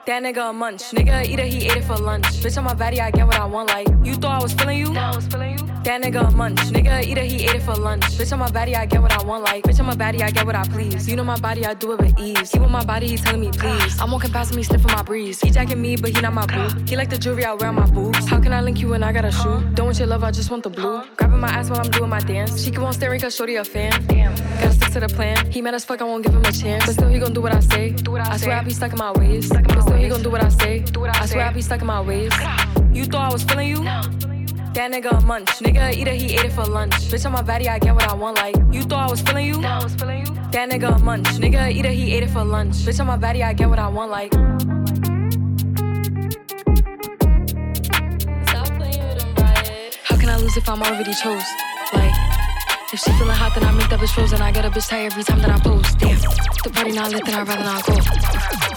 [0.07, 0.83] That nigga a munch.
[0.93, 2.25] Nigga eat it, he ate it for lunch.
[2.43, 3.69] Bitch on my body, I get what I want.
[3.69, 4.93] Like you thought I was feeling you?
[4.93, 5.67] Nah, I was feeling you.
[5.85, 6.59] That nigga a munch.
[6.73, 8.05] Nigga eat it, he ate it for lunch.
[8.19, 9.45] Bitch on my body, I get what I want.
[9.45, 11.07] Like bitch on my body, I get what I please.
[11.09, 12.51] You know my body, I do it with ease.
[12.51, 14.01] He with my body, he telling me please.
[14.01, 15.41] I'm walking past him, he sniffing my breeze.
[15.41, 16.69] He jacking me, but he not my boo.
[16.87, 18.27] He like the jewelry I wear on my boobs.
[18.27, 19.61] How can I link you when I got a shoe?
[19.75, 21.03] Don't want your love, I just want the blue.
[21.17, 22.63] Grabbing my ass while I'm doing my dance.
[22.63, 23.93] She keep on staring cause shorty a fan.
[24.07, 24.35] Damn.
[24.61, 25.51] Gotta stick to the plan.
[25.51, 26.87] He mad as fuck, I won't give him a chance.
[26.87, 27.95] But still he gon' do what I say.
[28.19, 29.47] I swear I be stuck in my ways.
[29.47, 30.85] stuck But still he gon' do what I say.
[30.97, 32.33] I swear I be stuck in my ways.
[32.93, 33.85] You thought I was feeling you?
[34.73, 35.49] That nigga a munch.
[35.59, 36.95] Nigga eat it, he ate it for lunch.
[37.11, 38.37] Bitch on my body, I get what I want.
[38.37, 39.63] Like you thought I was feeling you?
[39.63, 41.27] i was feeling you That nigga a munch.
[41.45, 42.77] Nigga eat it, he ate it for lunch.
[42.77, 44.11] Bitch on my body, I get what I want.
[44.11, 44.33] Like.
[50.05, 51.70] How can I lose if I'm already chose?
[52.93, 54.43] If she feeling hot, then I make that bitch frozen.
[54.43, 55.97] I get a bitch tired every time that I post.
[56.01, 57.95] Damn, the party not lit, then I'd rather not go.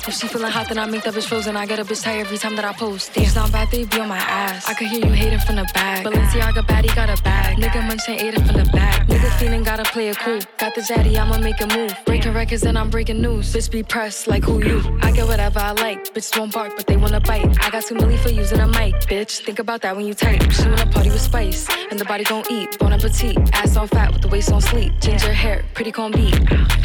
[0.08, 1.58] If she feeling hot, then I make that bitch frozen.
[1.58, 3.12] I get a bitch tired every time that I post.
[3.16, 4.70] Damn, it's not bad, they be on my ass.
[4.70, 6.06] I could hear you hating from the back.
[6.06, 7.58] Balenciaga baddie got a bag.
[7.58, 9.08] Nigga munching ate it from the back.
[9.08, 10.40] Nigga feeling gotta play it cool.
[10.60, 11.96] Got the zaddy, I'ma make a move.
[12.06, 13.52] Breaking records, and I'm breaking news.
[13.52, 15.00] Bitch be pressed like who you?
[15.02, 16.14] I get whatever I like.
[16.14, 17.48] Bitch won't bark, but they wanna bite.
[17.66, 18.94] I got too milli for using a mic.
[19.10, 20.52] Bitch, think about that when you type.
[20.52, 22.78] She wanna party with spice, and the body gon' eat.
[22.78, 24.92] Bon appetit, ass on fat with the waist on sleep.
[25.00, 26.36] Ginger hair, pretty con beat.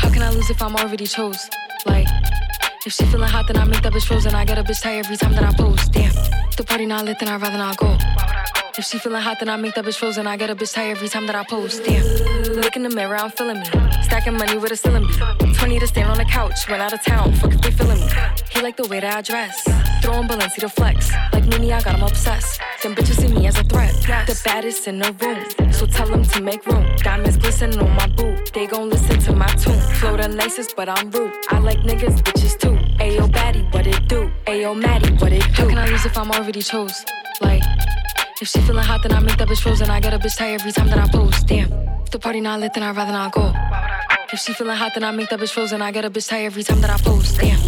[0.02, 1.48] How can I lose if I'm already chose?
[1.86, 2.06] Like.
[2.86, 4.34] If she feeling hot, then I make that bitch frozen.
[4.34, 5.92] I get a bitch tired every time that I post.
[5.92, 6.14] Damn,
[6.56, 7.98] the party not lit, then I'd rather not go.
[8.78, 10.28] If she feeling hot, then I make that bitch frozen.
[10.28, 11.82] I get a bitch tired every time that I post.
[11.82, 12.04] Damn.
[12.62, 13.66] Look in the mirror, I'm feeling me.
[14.02, 17.32] Stacking money with a ceiling 20 to stand on the couch, went out of town.
[17.34, 18.06] Fuck if they feeling me.
[18.50, 19.64] He like the way that I dress.
[20.00, 21.10] Throwing Balenci to flex.
[21.32, 22.60] Like Nini, I got him obsessed.
[22.80, 23.94] Them bitches see me as a threat.
[24.28, 25.72] The baddest in the room.
[25.72, 26.86] So tell them to make room.
[26.98, 28.52] Diamonds glistening on my boot.
[28.54, 29.80] They gon' listen to my tune.
[29.98, 31.32] Flow the nicest, but I'm rude.
[31.48, 32.78] I like niggas, bitches too.
[33.02, 34.30] Ayo, baddie, what it do?
[34.46, 35.62] Ayo, Maddie, what it do?
[35.62, 37.04] How can I lose if I'm already chose?
[37.40, 37.62] Like,
[38.40, 39.90] if she feeling hot, then I make that bitch frozen.
[39.90, 41.46] I get a bitch tired every time that I post.
[41.46, 41.72] Damn.
[42.04, 43.52] If the party not lit, then I'd rather not go.
[44.32, 45.82] If she feeling hot, then I make that bitch frozen.
[45.82, 47.38] I get a bitch tired every time that I post.
[47.38, 47.58] Damn.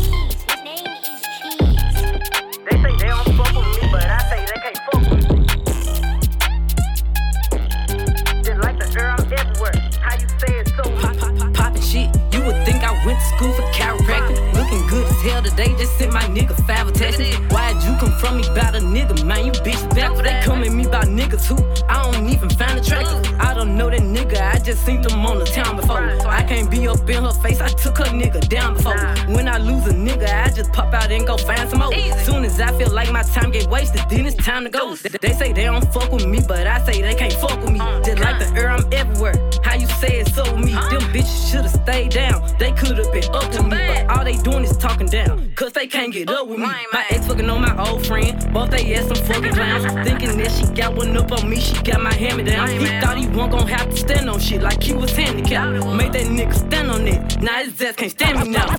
[33.70, 34.94] Wasted, then it's time to go.
[34.96, 37.78] They- say they don't fuck with me, but I say they can't fuck with me.
[38.04, 39.36] Just like the air, I'm everywhere.
[39.62, 40.72] How you say it so with me?
[40.72, 42.36] Them bitches should've stayed down.
[42.58, 45.52] They could've been up to me, but all they doing is talking down.
[45.54, 46.66] Cause they can't get up with me.
[46.92, 48.52] My ex fucking on my old friend.
[48.52, 49.84] Both they ass some fucking clowns.
[50.08, 52.68] Thinking that she got one up on me, she got my hammer me down.
[52.68, 55.86] He thought he wasn't gonna have to stand on shit like he was handicapped.
[55.86, 57.40] Made that nigga stand on it.
[57.40, 58.76] Now his ass can't stand me now.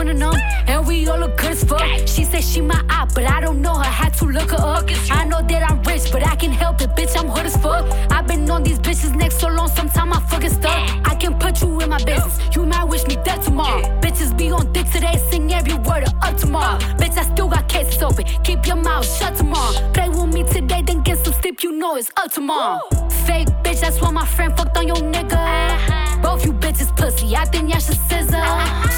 [0.00, 1.82] And we all look good as fuck.
[2.06, 3.84] She said she my op, but I don't know her.
[3.84, 4.84] Had to look her up.
[5.10, 7.14] I know that I'm rich, but I can help it, bitch.
[7.18, 7.84] I'm hood as fuck.
[8.10, 11.06] I've been on these bitches neck so long, sometimes I fucking stuck.
[11.06, 12.38] I can put you in my business.
[12.54, 13.82] You might wish me dead tomorrow.
[14.00, 16.78] Bitches be on dick today, sing every word of up tomorrow.
[16.96, 18.24] Bitch, I still got cases open.
[18.42, 19.92] Keep your mouth shut tomorrow.
[19.92, 21.62] Play with me today, then get some sleep.
[21.62, 22.80] You know it's up tomorrow.
[23.26, 26.09] Fake bitch, that's why my friend fucked on your nigga.
[26.22, 28.44] Both you bitches pussy, I think y'all should scissor.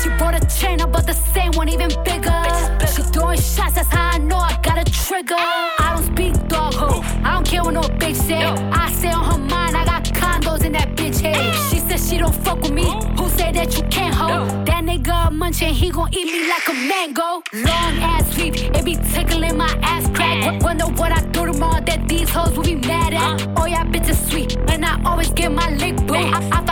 [0.02, 2.42] She bought a chain, I bought the same one, even bigger.
[2.94, 5.36] She throwing shots, that's how I know I got a trigger.
[5.38, 8.42] I don't speak dog ho, I don't care what no bitch say.
[8.42, 11.54] I say on her mind, I got condos in that bitch head.
[11.70, 12.86] She said she don't fuck with me.
[13.16, 14.66] Who say that you can't hold?
[14.66, 17.42] That nigga a munchin', he gon' eat me like a mango.
[17.52, 20.62] Long ass sweep, it be tickling my ass crack.
[20.62, 23.48] Wonder what I do tomorrow that these hoes will be mad at.
[23.56, 26.14] Oh yeah, bitches sweet, and I always get my lick boo.
[26.14, 26.62] I, I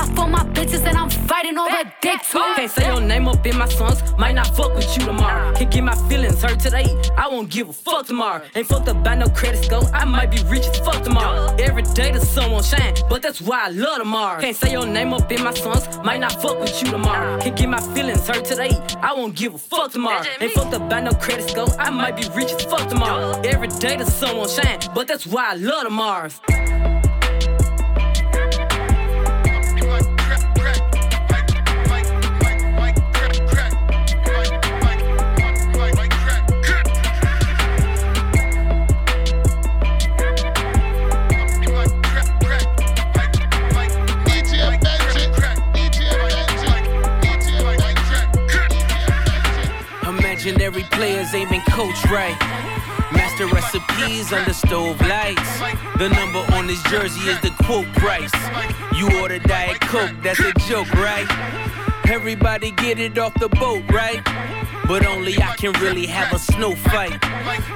[1.55, 2.39] fighting over dick too.
[2.57, 5.53] Can't say your name up in my songs, might not fuck with you tomorrow.
[5.55, 6.87] Can't get my feelings hurt today,
[7.17, 8.43] I won't give a fuck tomorrow.
[8.55, 11.55] Ain't fucked up by no credit score, I might be rich as fuck tomorrow.
[11.59, 14.41] Every day the sun won't shine, but that's why I love tomorrow.
[14.41, 17.41] Can't say your name up in my songs, might not fuck with you tomorrow.
[17.41, 18.71] Can't get my feelings hurt today,
[19.03, 20.25] I won't give a fuck tomorrow.
[20.41, 23.41] Ain't fucked up by no credit score, I might be rich as fuck tomorrow.
[23.43, 27.00] Every day the sun won't shine, but that's why I love tomorrow.
[50.43, 52.35] Imaginary players been coached right.
[53.13, 55.61] Master recipes under stove lights.
[55.99, 58.33] The number on this jersey is the quote price.
[58.97, 61.27] You order Diet Coke, that's a joke, right?
[62.09, 64.25] Everybody get it off the boat, right?
[64.89, 67.21] But only I can really have a snow fight.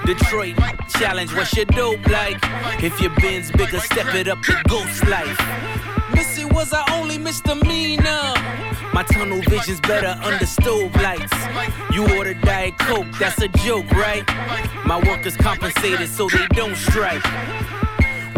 [0.06, 0.56] Detroit
[0.88, 2.38] challenge, what's your dope like?
[2.82, 5.38] If your bin's bigger, step it up to ghost life.
[6.14, 8.32] Missy was our only misdemeanor.
[8.94, 11.32] My tunnel vision's better under stove lights.
[11.92, 14.24] You order Diet Coke, that's a joke, right?
[14.86, 17.24] My workers compensated so they don't strike.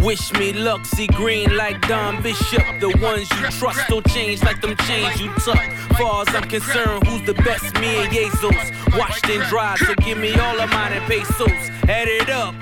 [0.01, 2.63] Wish me luck, see green like Don Bishop.
[2.81, 5.61] The ones you trust don't change like them chains you tuck.
[5.99, 7.75] Far as I'm concerned, who's the best?
[7.79, 8.71] Me and Jesus.
[8.97, 11.51] Washed and dried, so give me all of mine and pesos.
[11.87, 12.55] Add it up.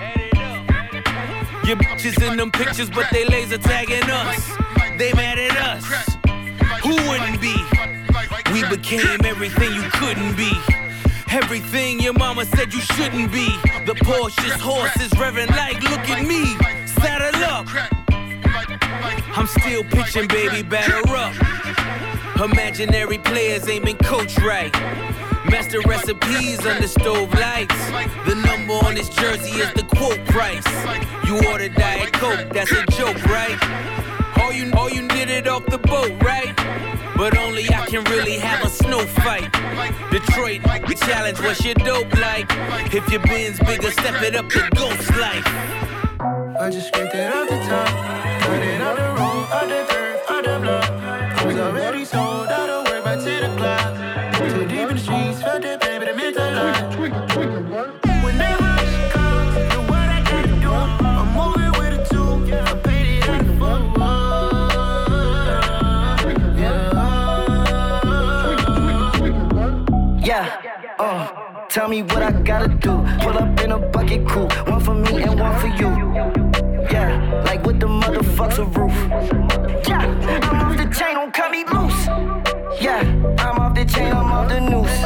[1.64, 4.50] Your bitches in them pictures, but they laser tagging us.
[4.98, 6.13] They mad at us.
[6.84, 7.56] Who wouldn't be?
[8.52, 10.52] We became everything you couldn't be.
[11.30, 13.46] Everything your mama said you shouldn't be.
[13.86, 16.44] The Porsche's horse is revving like, look at me.
[16.86, 17.66] Saddle up.
[19.34, 21.34] I'm still pitching, baby, batter up.
[22.38, 24.72] Imaginary players ain't been coached right.
[25.50, 27.74] Master recipes under stove lights.
[28.26, 30.66] The number on this jersey is the quote price.
[31.26, 34.03] You order Diet Coke, that's a joke, right?
[34.54, 36.54] You, all oh, you did it off the boat, right?
[37.16, 39.50] But only I can really have a snow fight.
[40.12, 42.46] Detroit, the challenge, what's your dope like?
[42.94, 45.46] If your bin's bigger, step it up to ghost life.
[46.60, 48.42] I just scraped it off the top.
[48.42, 50.90] put it on the road, off the curb, off the block.
[50.90, 52.53] I was already sold
[71.74, 73.04] tell me what I gotta do.
[73.18, 75.90] Pull up in a bucket crew, one for me and one for you.
[76.88, 78.94] Yeah, like with the motherfucks a roof.
[79.88, 80.06] Yeah,
[80.48, 82.06] I'm off the chain, don't cut me loose.
[82.80, 83.00] Yeah,
[83.38, 85.00] I'm off the chain, I'm off the noose.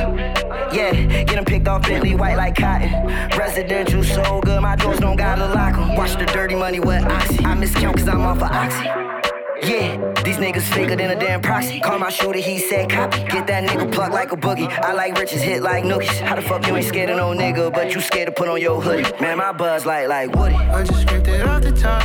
[0.70, 0.92] Yeah,
[1.24, 2.90] getting picked off Bentley white like cotton.
[3.38, 5.96] Residential so good, my doors don't gotta lock 'em.
[5.96, 7.38] Watch the dirty money with oxy.
[7.46, 9.17] I miscount cause I'm off of oxy.
[9.62, 11.80] Yeah, these niggas faker than a damn proxy.
[11.80, 13.18] Call my shooter, he said copy.
[13.24, 14.68] Get that nigga plucked like a boogie.
[14.68, 16.20] I like riches, hit like nookies.
[16.20, 18.60] How the fuck you ain't scared of no nigga, but you scared to put on
[18.60, 19.10] your hoodie?
[19.20, 20.54] Man, my buzz like like Woody.
[20.54, 22.02] I just scraped it off the top.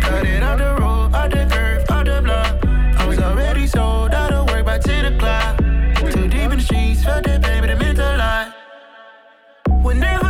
[0.00, 2.64] Cut it off the road, off the curve, off the block.
[3.00, 5.58] I was already sold out of work by 10 o'clock.
[6.12, 8.54] Too deep in the streets, felt that it meant a lot.
[9.84, 10.25] Whenever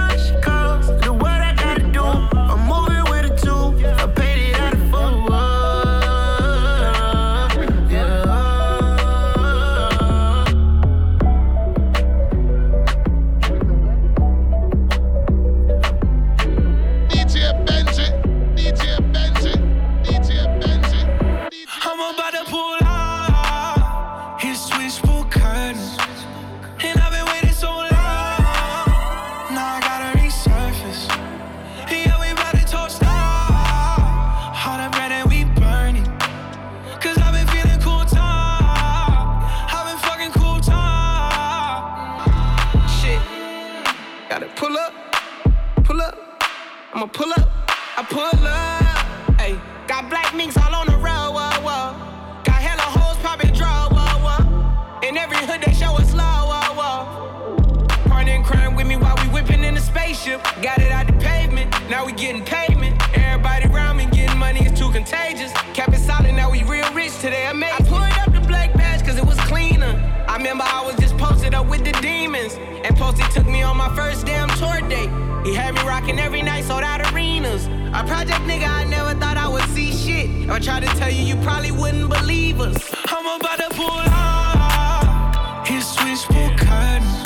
[65.26, 65.52] contagious.
[65.74, 67.46] Kept it solid, now we real rich today.
[67.46, 69.94] I made I pulled up the black badge cause it was cleaner.
[70.28, 72.54] I remember I was just posted up with the demons.
[72.84, 75.10] And Posty took me on my first damn tour date.
[75.44, 77.66] He had me rocking every night, sold out arenas.
[77.66, 80.30] A project nigga, I never thought I would see shit.
[80.44, 82.94] If I tried to tell you, you probably wouldn't believe us.
[83.08, 87.06] I'm about to pull out his switchboard curtains.
[87.06, 87.25] And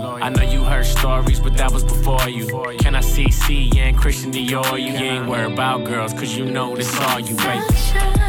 [0.00, 2.46] I know you heard stories, but that was before you.
[2.78, 4.80] Can I see C and Christian Dior?
[4.80, 8.27] You ain't worried about girls, cause you know this all you, baby.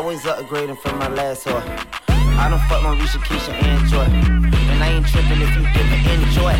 [0.00, 1.60] Always upgrading from my last whore.
[2.08, 4.08] I don't fuck my Risha, Keisha, and Joy.
[4.72, 6.54] And I ain't tripping if you didn't enjoy.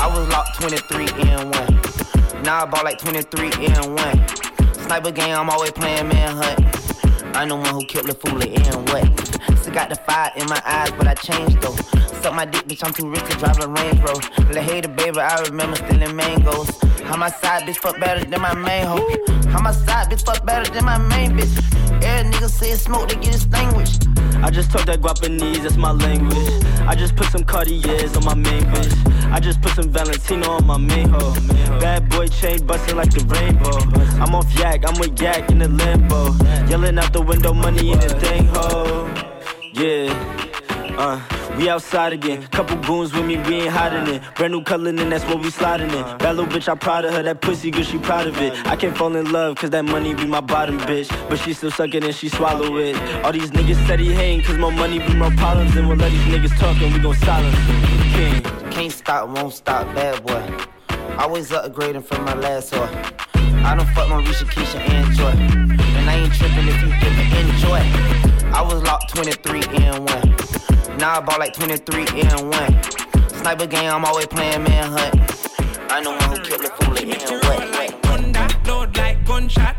[0.00, 2.42] I was locked 23 and 1.
[2.44, 4.72] Now I bought like 23 and 1.
[4.86, 7.36] Sniper game, I'm always playing manhunt.
[7.36, 9.58] I'm the one who killed the fool and what?
[9.58, 11.76] Still got the fire in my eyes, but I changed though.
[12.22, 14.52] Suck my dick, bitch, I'm too rich to drive a Range Rover.
[14.52, 16.70] Let hater, baby, I remember stealing mangoes.
[17.02, 19.04] How my side bitch fuck better than my main hoe.
[19.50, 21.52] How my side bitch fuck better than my main bitch.
[22.04, 24.06] Every nigga say smoke, they get extinguished.
[24.36, 26.64] I just talk that Guapanese, that's my language.
[26.86, 29.32] I just put some Cartiers on my main bitch.
[29.32, 31.34] I just put some Valentino on my main hoe.
[31.80, 33.78] Bad boy chain busting like the rainbow.
[34.22, 36.34] I'm off yak, I'm with yak in the limbo.
[36.68, 39.12] Yelling out the window, money in the thing ho.
[39.72, 40.38] Yeah.
[40.96, 41.20] Uh,
[41.56, 42.46] We outside again.
[42.48, 44.22] Couple goons with me, we ain't hiding it.
[44.36, 46.02] Brand new color, and that's what we sliding in.
[46.18, 47.22] That little bitch, I proud of her.
[47.22, 48.54] That pussy good, she proud of it.
[48.66, 51.08] I can't fall in love, cause that money be my bottom bitch.
[51.28, 52.96] But she still suck it and she swallow it.
[53.24, 55.76] All these niggas said he hating, cause more money be my problems.
[55.76, 57.56] And we'll let these niggas talk and we gon' silence.
[58.14, 58.42] King.
[58.70, 60.66] Can't stop, won't stop, bad boy.
[61.18, 62.88] Always upgrading from my last whore.
[63.64, 65.30] I don't fuck Marisha, Keisha, and Joy.
[65.30, 67.80] And I ain't tripping if you didn't enjoy.
[68.54, 70.71] I was locked 23 and 1.
[70.98, 72.82] Now I bought like 23 and 1.
[73.28, 75.14] Sniper game, I'm always playing manhunt.
[75.90, 77.10] I know one who killed the fool and
[77.44, 78.06] what.
[78.06, 79.76] Honda, load like gunshot.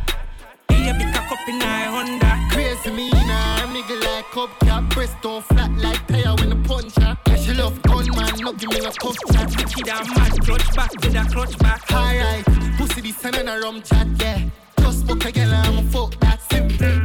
[0.69, 2.47] Yeah, pick a cup in my Honda.
[2.51, 7.17] Crazy me now, nigga like hubcap, breast don't flat like tire when the punch her.
[7.27, 9.49] Yeah, she love gunman, not give me no tough chat.
[9.49, 11.91] The kid a mad clutch back with a clutch back.
[11.91, 12.45] Alright,
[12.77, 14.49] pussy this and a rum chat, yeah.
[14.79, 17.02] Just book a girl, I'm a fuck that simple.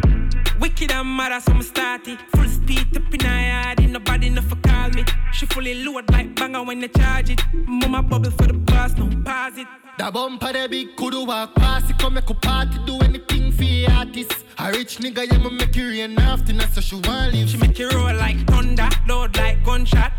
[0.81, 2.21] Wicked and mad as I'm started.
[2.37, 5.05] Full speed up in her yard, ain't nobody enough for call me.
[5.33, 7.43] She fully load like banger when they charge it.
[7.53, 9.67] Mama bubble for the boss, no pause it.
[9.99, 13.65] That bumper the big could walk past it, come make a party, do anything for
[13.65, 14.45] the artist.
[14.59, 17.49] A rich nigga, yeah, me make it rain often, so she want live.
[17.49, 20.13] She make it roll like thunder, load like gunshot.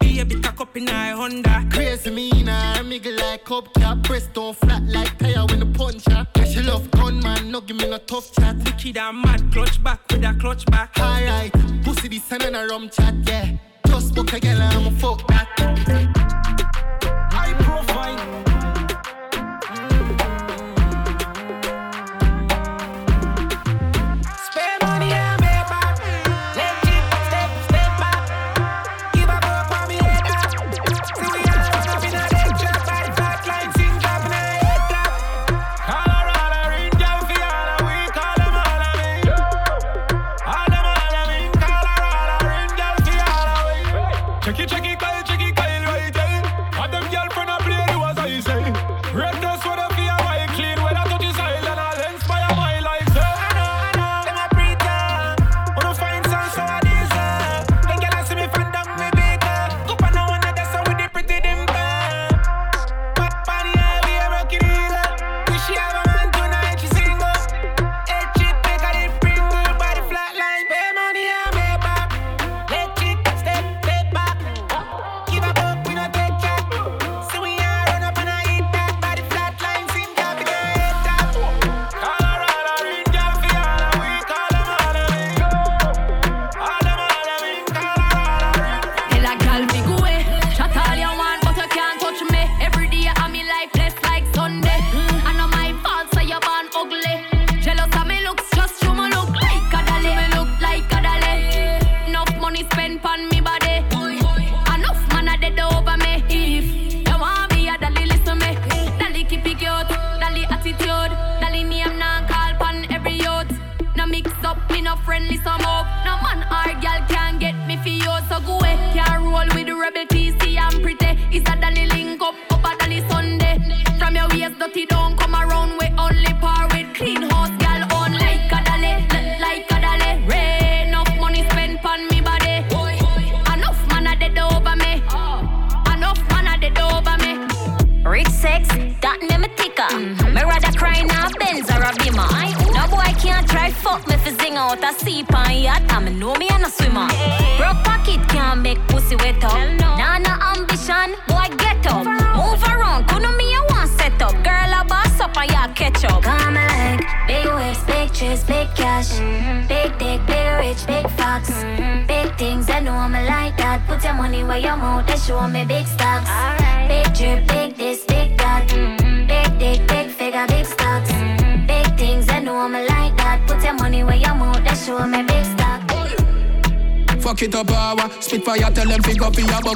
[0.00, 1.66] Baby, cock up in her Honda.
[1.70, 6.26] Crazy me now, nigga like hubcap, breast don't flat like tire when the punch her.
[6.36, 8.62] Yeah, she love gunman, no give me no tough chat.
[8.64, 10.98] The kid a mad clutch back with a clutch back.
[10.98, 11.52] Alright,
[11.84, 13.56] pussy this and a rum chat, yeah.
[13.86, 15.46] Just book a girl, I'm a fuck that.
[17.32, 18.49] High profile.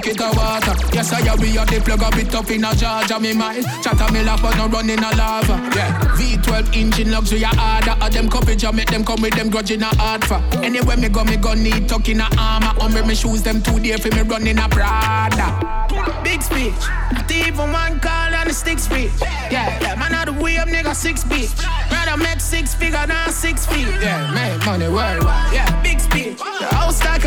[0.04, 0.74] Bucket of water.
[0.94, 3.64] Yes, I have be a the plug a bit up in a Georgia, me mind.
[3.82, 5.54] Chatter me laugh, but no running a lava.
[5.74, 7.96] Yeah, V12 engine luxury harder.
[8.04, 10.40] Of them coverage, I make them come with them grudge in a hard for.
[10.62, 12.74] Anywhere me go, me go need tuck in a armor.
[12.80, 15.84] On me, me shoes them too dear for me running a Prada.
[16.22, 16.74] Big speech,
[17.12, 19.12] not even one call and a stick speech.
[19.50, 21.52] Yeah, yeah, man, out the way up, nigga, six feet.
[21.90, 23.86] Rather make six figure than six feet.
[24.00, 25.52] Yeah, make money worldwide.
[25.52, 26.38] Yeah, big speech.
[26.38, 27.24] The house like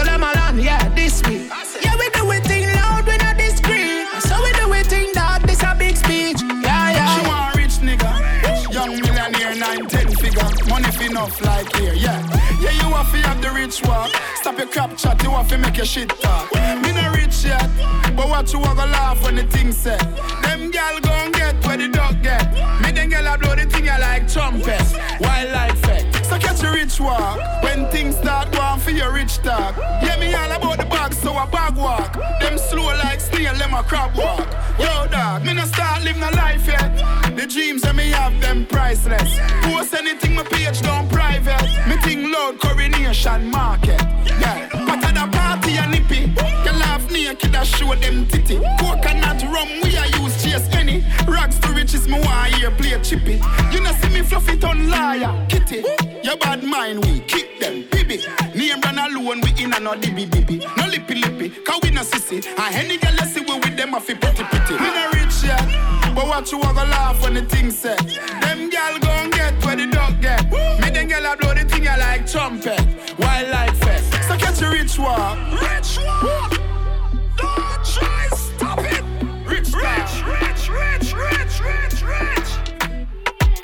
[14.58, 16.52] Stop your crap chat, you want fi make your shit talk.
[16.56, 17.70] Me no rich yet,
[18.16, 20.00] but what you want to laugh when the thing said.
[20.42, 22.52] Them gal gon' get where the dog get.
[22.82, 24.82] Me them gal blow the thing I like trumpet.
[25.22, 25.87] Wildlife
[26.58, 29.76] catch a rich walk when things start going for your rich talk.
[29.78, 32.14] Yeah, me all about the bag, so I bag walk.
[32.40, 34.48] Them slow like snail, them a crab walk.
[34.80, 37.36] Yo, dog, me no start living no life yet.
[37.36, 39.38] The dreams that me have them priceless.
[39.64, 41.68] Post anything my page down private.
[41.88, 44.02] Me think loud coronation market.
[44.40, 46.57] Yeah, but at the party a nippy.
[47.28, 48.56] Naked, I show them titty.
[48.80, 51.04] Coconut rum, we a use chase any.
[51.28, 53.42] Rags to riches, me want hear play chippy.
[53.70, 55.84] You know see me fluffy ton liar, kitty.
[56.24, 58.24] Your bad mind, we kick them, baby.
[58.56, 60.60] Name run alone, we in a no dibby dibby.
[60.78, 62.46] No lippy lippy, cause we no sissy.
[62.58, 64.76] And any girl you see we with them, I feel pretty pretty.
[64.76, 65.68] We no rich yet,
[66.16, 68.00] but what you want to laugh when the thing said.
[68.40, 70.50] Them gal gon' get where the dog get.
[70.50, 72.80] Me them gal a blow the thing I like trumpet.
[73.20, 75.38] Wildlife fest, so catch a rich walk.
[75.62, 76.57] Rich walk.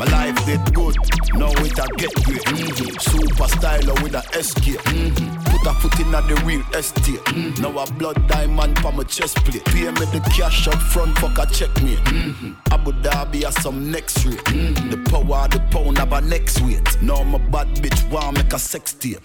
[0.03, 0.97] My life did good,
[1.35, 2.41] now it a get great.
[2.41, 2.97] Mm-hmm.
[2.99, 4.79] Super styler with a escape.
[4.79, 5.42] Mm-hmm.
[5.63, 7.23] Put a foot in the real estate.
[7.23, 7.61] Mm-hmm.
[7.61, 9.63] Now a blood diamond for my chest plate.
[9.63, 11.95] Pay me the cash up front, fuck a check me.
[11.95, 12.51] Mm-hmm.
[12.73, 14.43] Abu Dhabi has some next rate.
[14.43, 14.89] Mm-hmm.
[14.89, 17.01] The power the pound have a next weight.
[17.01, 19.23] Now my bad bitch want make a sex tape.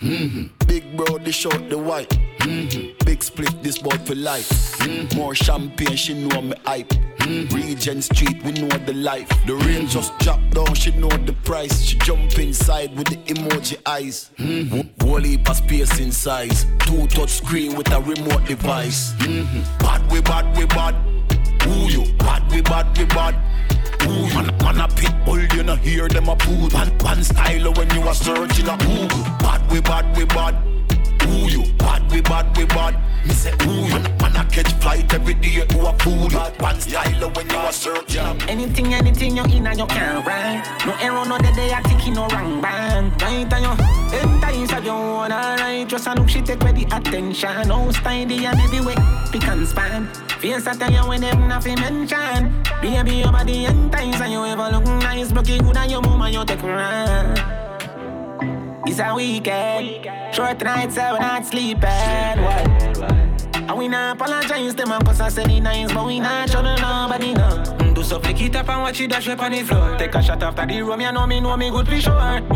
[0.68, 2.16] Big bro, dish out the white.
[3.04, 5.16] Big split, this boy for life.
[5.16, 6.92] More champagne, she know me hype.
[7.52, 9.28] Regent Street, we know the life.
[9.46, 11.82] The rain just dropped down, she know the price.
[11.82, 14.30] She jump inside with the emoji eyes.
[15.38, 16.66] Heap of space in size.
[16.80, 19.12] Two touch screen with a remote device.
[19.14, 19.62] Mm-hmm.
[19.78, 20.94] Bad we bad we bad.
[21.62, 22.04] Who you?
[22.18, 23.34] Bad we bad we bad.
[24.02, 24.28] You?
[24.34, 26.68] Man, man a pit bull, you know hear them a poo.
[26.68, 29.24] One, one style when you are searching a Google.
[29.44, 30.67] Bad we bad we bad.
[31.28, 31.62] Who you?
[31.76, 32.94] Bad we bad we bad.
[33.26, 34.00] Me say who you?
[34.20, 36.28] Man, a catch flight every day to a fool.
[36.28, 38.42] Bad one style when you are searching.
[38.48, 40.62] Anything, anything you in and you can't run.
[40.86, 43.20] No error, no the day I you no wrong band.
[43.20, 45.86] Right and you, that you wanna right.
[45.86, 47.68] Just a look, she take the attention.
[47.68, 48.96] No style and everywhere,
[49.30, 50.06] pick and span.
[50.40, 52.62] Face a tell you when them nothing mention.
[52.80, 55.30] Baby, your body and times and you ever look nice.
[55.30, 57.67] It good and your mama you take run.
[58.90, 60.34] It's a weekend.
[60.34, 61.82] Short nights, so we not sleeping.
[61.82, 63.52] What?
[63.54, 66.62] And we not apologize them and cause I said it nice, but we not show
[66.62, 67.87] nobody no.
[67.98, 69.96] Do so flick it up and watch it dash up on the floor.
[69.98, 72.12] Take a shot after the room, you know me, know me good for sure.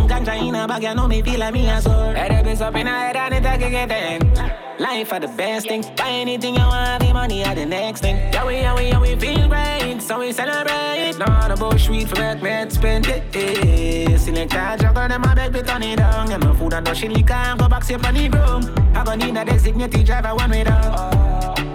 [0.06, 2.14] Ganja in a bag, you know me feel like me a sore.
[2.14, 4.54] Head up is up in a head and it a get them.
[4.78, 5.82] Life are the best thing.
[5.96, 8.18] Buy anything you want, the money are the next thing.
[8.32, 11.18] Yeah, we, yeah, we, yeah, we feel great, so we celebrate.
[11.18, 14.20] Not a bush sweet for that man spend it.
[14.20, 16.28] Select a juggle, them a beg me turn it down.
[16.28, 18.96] Get my food and no shit, liquor, go back safe on the room.
[18.96, 21.71] I gon' need a designated driver one way down.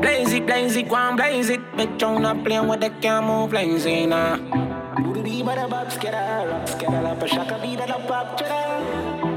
[0.00, 1.60] Blaze it, blaze it, go and blaze it.
[1.74, 4.36] Make John not playing with the can't move lazy now.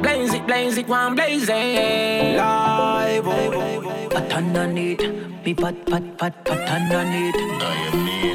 [0.03, 2.37] Blaze it, blaze it, go and blaze it.
[2.37, 4.09] Live, oh, oh, oh.
[4.09, 5.01] Pat underneath,
[5.43, 7.35] me pat pat pat pat underneath.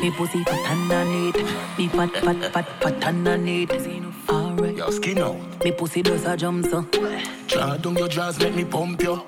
[0.03, 1.37] Me pussy pat underneath,
[1.79, 3.71] me pat pat pat pat underneath.
[4.85, 5.65] Your skin out.
[5.65, 6.83] me pussy does a jump so.
[7.47, 9.19] Draw down your jaws, make me pump you.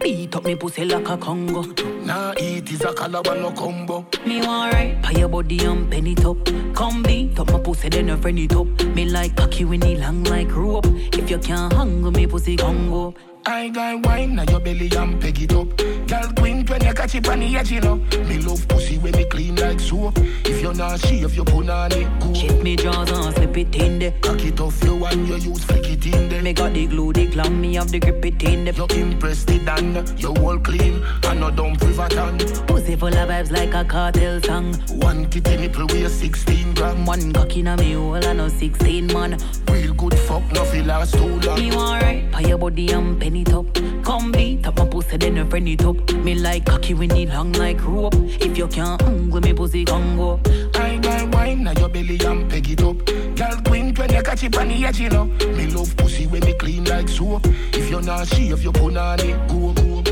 [0.00, 1.62] Beat up me pussy like a Congo.
[2.04, 4.04] Nah, eat is a calabar no combo.
[4.26, 6.38] Me want right, pay your body and penny top.
[6.74, 8.66] Come beat up my pussy, then you friend it up.
[8.96, 10.86] Me like cocky when it long like rope.
[10.88, 13.14] If you can't hang me pussy Congo.
[13.48, 15.74] I got wine now your belly and peg it up.
[16.06, 17.96] Girl queen when you catch it on the edge, you know.
[18.28, 20.18] Me love pussy when me clean like soap.
[20.44, 22.36] If you're not shave, you put on it good.
[22.36, 24.12] Shift me jaws and slip it in there.
[24.20, 26.42] Cock it off you and you use flick it in there.
[26.42, 28.74] Me got the glue, the glam, me have the grip it in there.
[28.74, 32.66] You impress the dan, you all clean and no dumb privaton.
[32.66, 34.74] Pussy full of vibes like a cartel song.
[35.00, 37.06] One titty nipple weigh 16 gram.
[37.06, 39.38] One cock in a me hole and no 16 man.
[39.70, 39.94] Real
[40.38, 41.58] good fuck, no feel last too long.
[41.58, 43.66] Me want right, pay your body and penny top.
[44.02, 46.12] Come beat up my pussy, then you friend it up.
[46.14, 48.14] Me like cocky when it long like rope.
[48.14, 50.40] If you can't hang with me pussy Congo.
[50.74, 53.04] I got wine now your belly and peg it up.
[53.36, 55.24] Girl queen when you catch it on the edge, you know.
[55.24, 57.46] Me love pussy when me clean like soap.
[57.72, 60.02] If you're not shave, you put on it go go.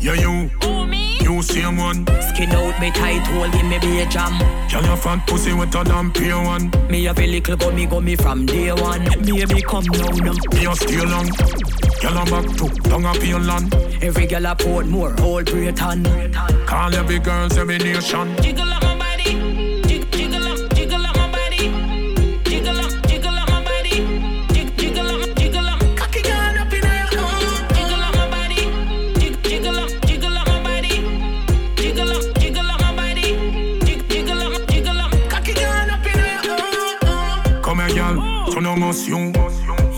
[0.00, 0.77] Yeah, you.
[1.38, 2.04] You same one.
[2.20, 4.36] Skin out me tight hole, give me be a jam.
[4.72, 6.68] Girl, your fat pussy wetter than pure one.
[6.90, 9.04] Me have a little gummy gummy from day one.
[9.24, 10.32] Baby, come now now.
[10.52, 11.28] Me a stay long.
[12.00, 13.72] Girl, I'm back to down a Finland.
[14.02, 16.02] Every girl a port more, whole Britain.
[16.66, 18.34] Call every girl, every nation.
[18.42, 18.87] Jiggle up
[38.78, 39.34] motion.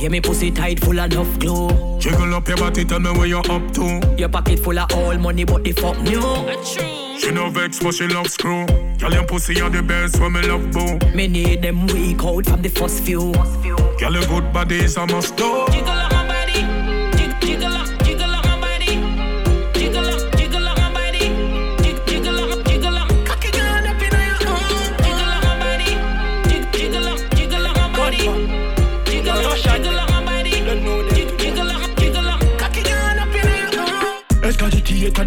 [0.01, 1.99] Yeah, me pussy tight, full of enough glue.
[1.99, 4.15] Jiggle up your body, tell me where you're up to.
[4.17, 6.21] Your pocket full of all money, but the fuck new.
[7.19, 8.67] She no vex, but she love screw.
[8.99, 10.99] Girl, your pussy are the best when me love boo.
[11.15, 13.33] Me need them weak out from the first few.
[13.33, 15.67] Girl, your good body is a must do.
[15.71, 16.00] Jiggle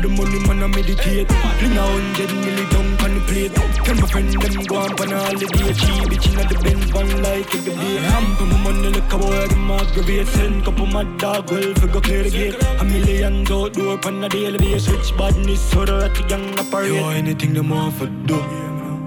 [0.04, 1.32] the money man I meditate.
[1.32, 2.30] Fling a hundred
[2.72, 3.56] down on the plate.
[3.86, 5.74] Tell my friend them go on pan holiday.
[5.82, 7.96] Cheap bitch inna the Benz van like every day.
[8.04, 11.88] Ramp on my money like a boy them aggravate Send couple mad dog well fi
[11.88, 12.56] go clear the gate.
[12.80, 14.86] A million outdoor pan a daily basis.
[14.86, 18.38] Switch badness so the rat gang operate Yo anything them want for do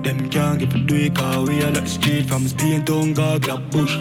[0.03, 3.70] Them can't get for do cause we are like street From Spain to God grab
[3.70, 3.99] bush.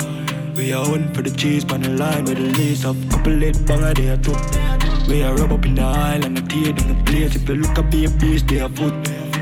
[0.56, 3.66] We are on for the cheese on the line with the lace of couple lit
[3.66, 4.65] bang a day or two.
[5.08, 7.36] We are rub up in the aisle and the tear in the place.
[7.36, 8.94] If you look be a beast, they are foot.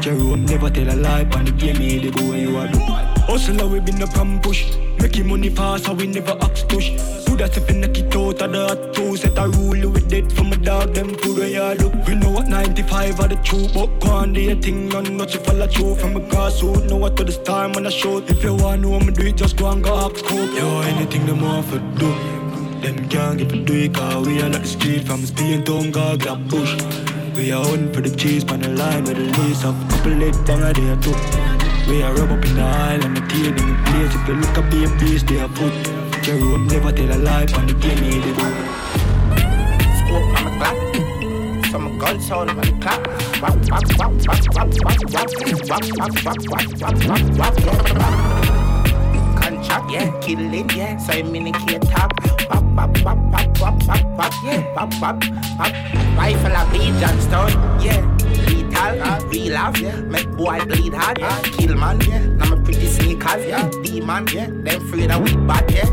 [0.01, 2.79] Jerome never tell a lie, on the game, me they go where you are do.
[2.79, 4.75] Hustle, we been up and push.
[4.99, 6.89] Making money fast, so we never ask push.
[7.25, 9.15] Do that if you knock it out of the hot two.
[9.15, 11.89] Set a rule with dead from a dog, them food where you do.
[12.07, 15.29] We know what 95 are the truth, but go on do your thing, none not
[15.29, 15.95] to follow through.
[15.95, 18.17] From a grassroots, know what to the star, when I show.
[18.17, 20.53] If you want to know, I'ma do it, just go and go ask coke.
[20.57, 22.42] Yo, anything them want for do.
[22.83, 26.49] Dem can't give a tweak, cause we are like the street from Spain, Tonga, grab
[26.49, 26.75] bush.
[27.33, 30.35] We are hunting for the cheese, pan the line with the lease of couple lit
[30.45, 31.15] banger there too.
[31.87, 34.13] We are rub up in the aisle and the tail in the place.
[34.13, 35.71] If you look up in place, they are foot.
[36.23, 38.35] Jerome never tell a lie, pan the game, he did.
[40.03, 40.75] Scope on the back,
[41.71, 42.53] some guns on the
[42.83, 43.03] clock.
[49.39, 50.97] Contract, yeah, kill it, yeah.
[50.97, 52.32] So I'm in a K-top.
[52.53, 54.75] Wap, wap, wap, wap, wap, wap, wap, yeah.
[54.75, 55.23] Wap, wap,
[55.57, 55.73] wap.
[56.17, 56.77] Rifle of B.
[56.99, 57.51] Johnstone,
[57.81, 58.01] yeah.
[58.47, 59.95] Lethal, real off, yeah.
[60.01, 61.41] Make boy bleed hard, yeah.
[61.41, 62.19] Kill man, yeah.
[62.19, 63.69] Now my pretty sneakers, yeah.
[63.81, 64.47] Demon, yeah.
[64.47, 65.89] Them afraid of we bad, yeah.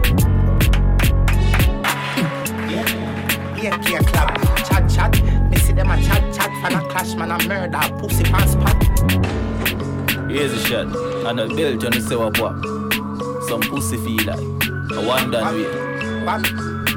[3.57, 4.37] Yeah, yeah, club.
[4.67, 5.51] Chat, chat.
[5.51, 6.51] Me see them a chat, chat.
[6.63, 7.81] Fan a clash, man, a murder.
[7.99, 8.77] Pussy pants spot.
[10.31, 10.95] Here's a shot.
[11.27, 12.55] And a bill, you know, say what what.
[13.49, 14.41] Some pussy feel like.
[14.93, 16.00] A one done way.
[16.31, 16.39] A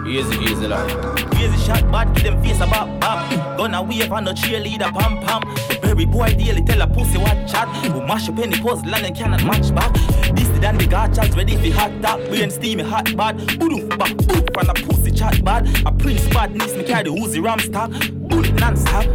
[0.05, 0.87] here's a lot.
[1.31, 3.57] Crazy shot bad, give them face a bop bop.
[3.57, 5.41] Gonna wave on the cheerleader pam pam.
[5.69, 7.67] The berry boy daily tell a pussy what chat.
[7.91, 9.91] We mash up any puzzle and cannot match back.
[10.35, 12.19] This the than the gotchas ready for hot top.
[12.29, 13.37] We ain't steamy hot bad.
[13.57, 15.67] Boof back boof from the pussy chat bad.
[15.87, 17.89] A prince bad needs me carry the Uzi ram stock.
[18.29, 19.05] Bullet non-stop.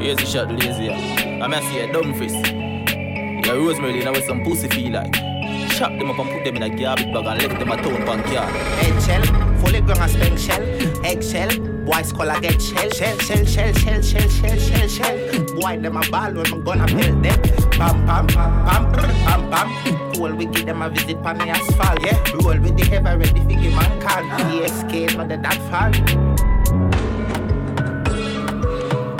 [0.00, 0.90] Here's a shot, lazy.
[0.92, 2.32] I'm gonna see a dumb face.
[2.32, 5.35] Yeah, Rosemary, now with some pussy feel like.
[5.76, 8.06] Chop them up and put them in a garbage bag and left them a town
[8.06, 8.50] bank yard.
[8.80, 9.22] Eggshell,
[9.60, 10.62] fully grown and spank shell.
[11.04, 11.50] Eggshell,
[11.84, 12.88] boys collar get shell.
[12.92, 15.44] Shell, shell, shell, shell, shell, shell, shell, shell.
[15.60, 17.42] Boy, them a ball when I'm gonna build them.
[17.72, 20.14] Pam, pam, pam, pam, pam.
[20.14, 22.24] Cool, we give them a visit on the asphalt, yeah.
[22.32, 24.24] Roll with the heavy ready for give man call.
[24.62, 25.92] ESK, not the that fall.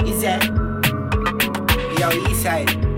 [0.09, 0.33] Easy.
[2.01, 2.96] Yo, east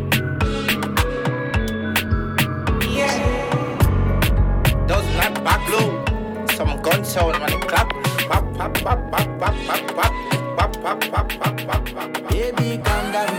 [5.48, 5.88] back low.
[6.56, 7.88] Some gun sound when it clap.
[8.28, 10.12] Pop, pop, pop, pop, pop, pop, pop.
[10.58, 12.12] Pop, pop, pop, pop, pop, pop.
[12.30, 13.37] Baby, calm down,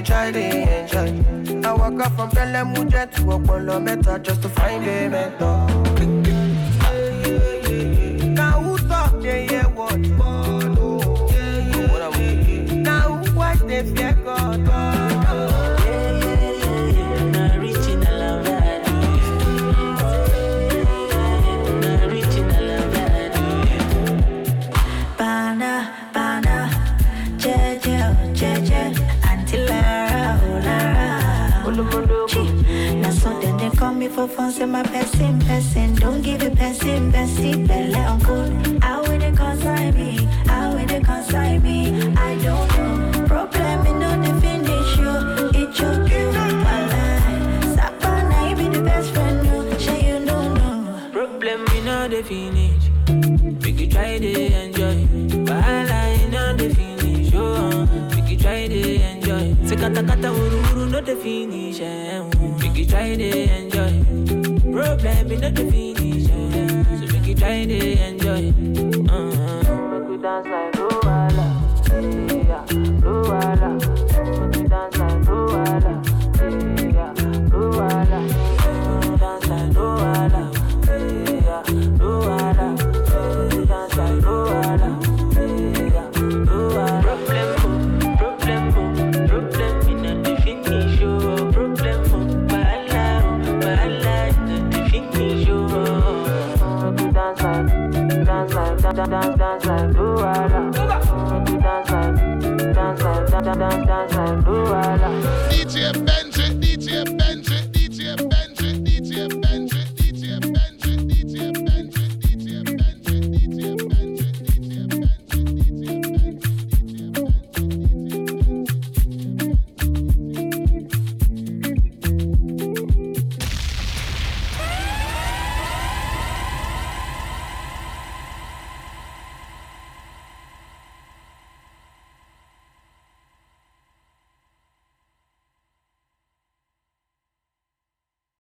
[0.00, 1.68] dey try, dey enjoy.
[1.68, 5.79] I walk up from Pelham Mujer to Opolo Meta just to find a mentor.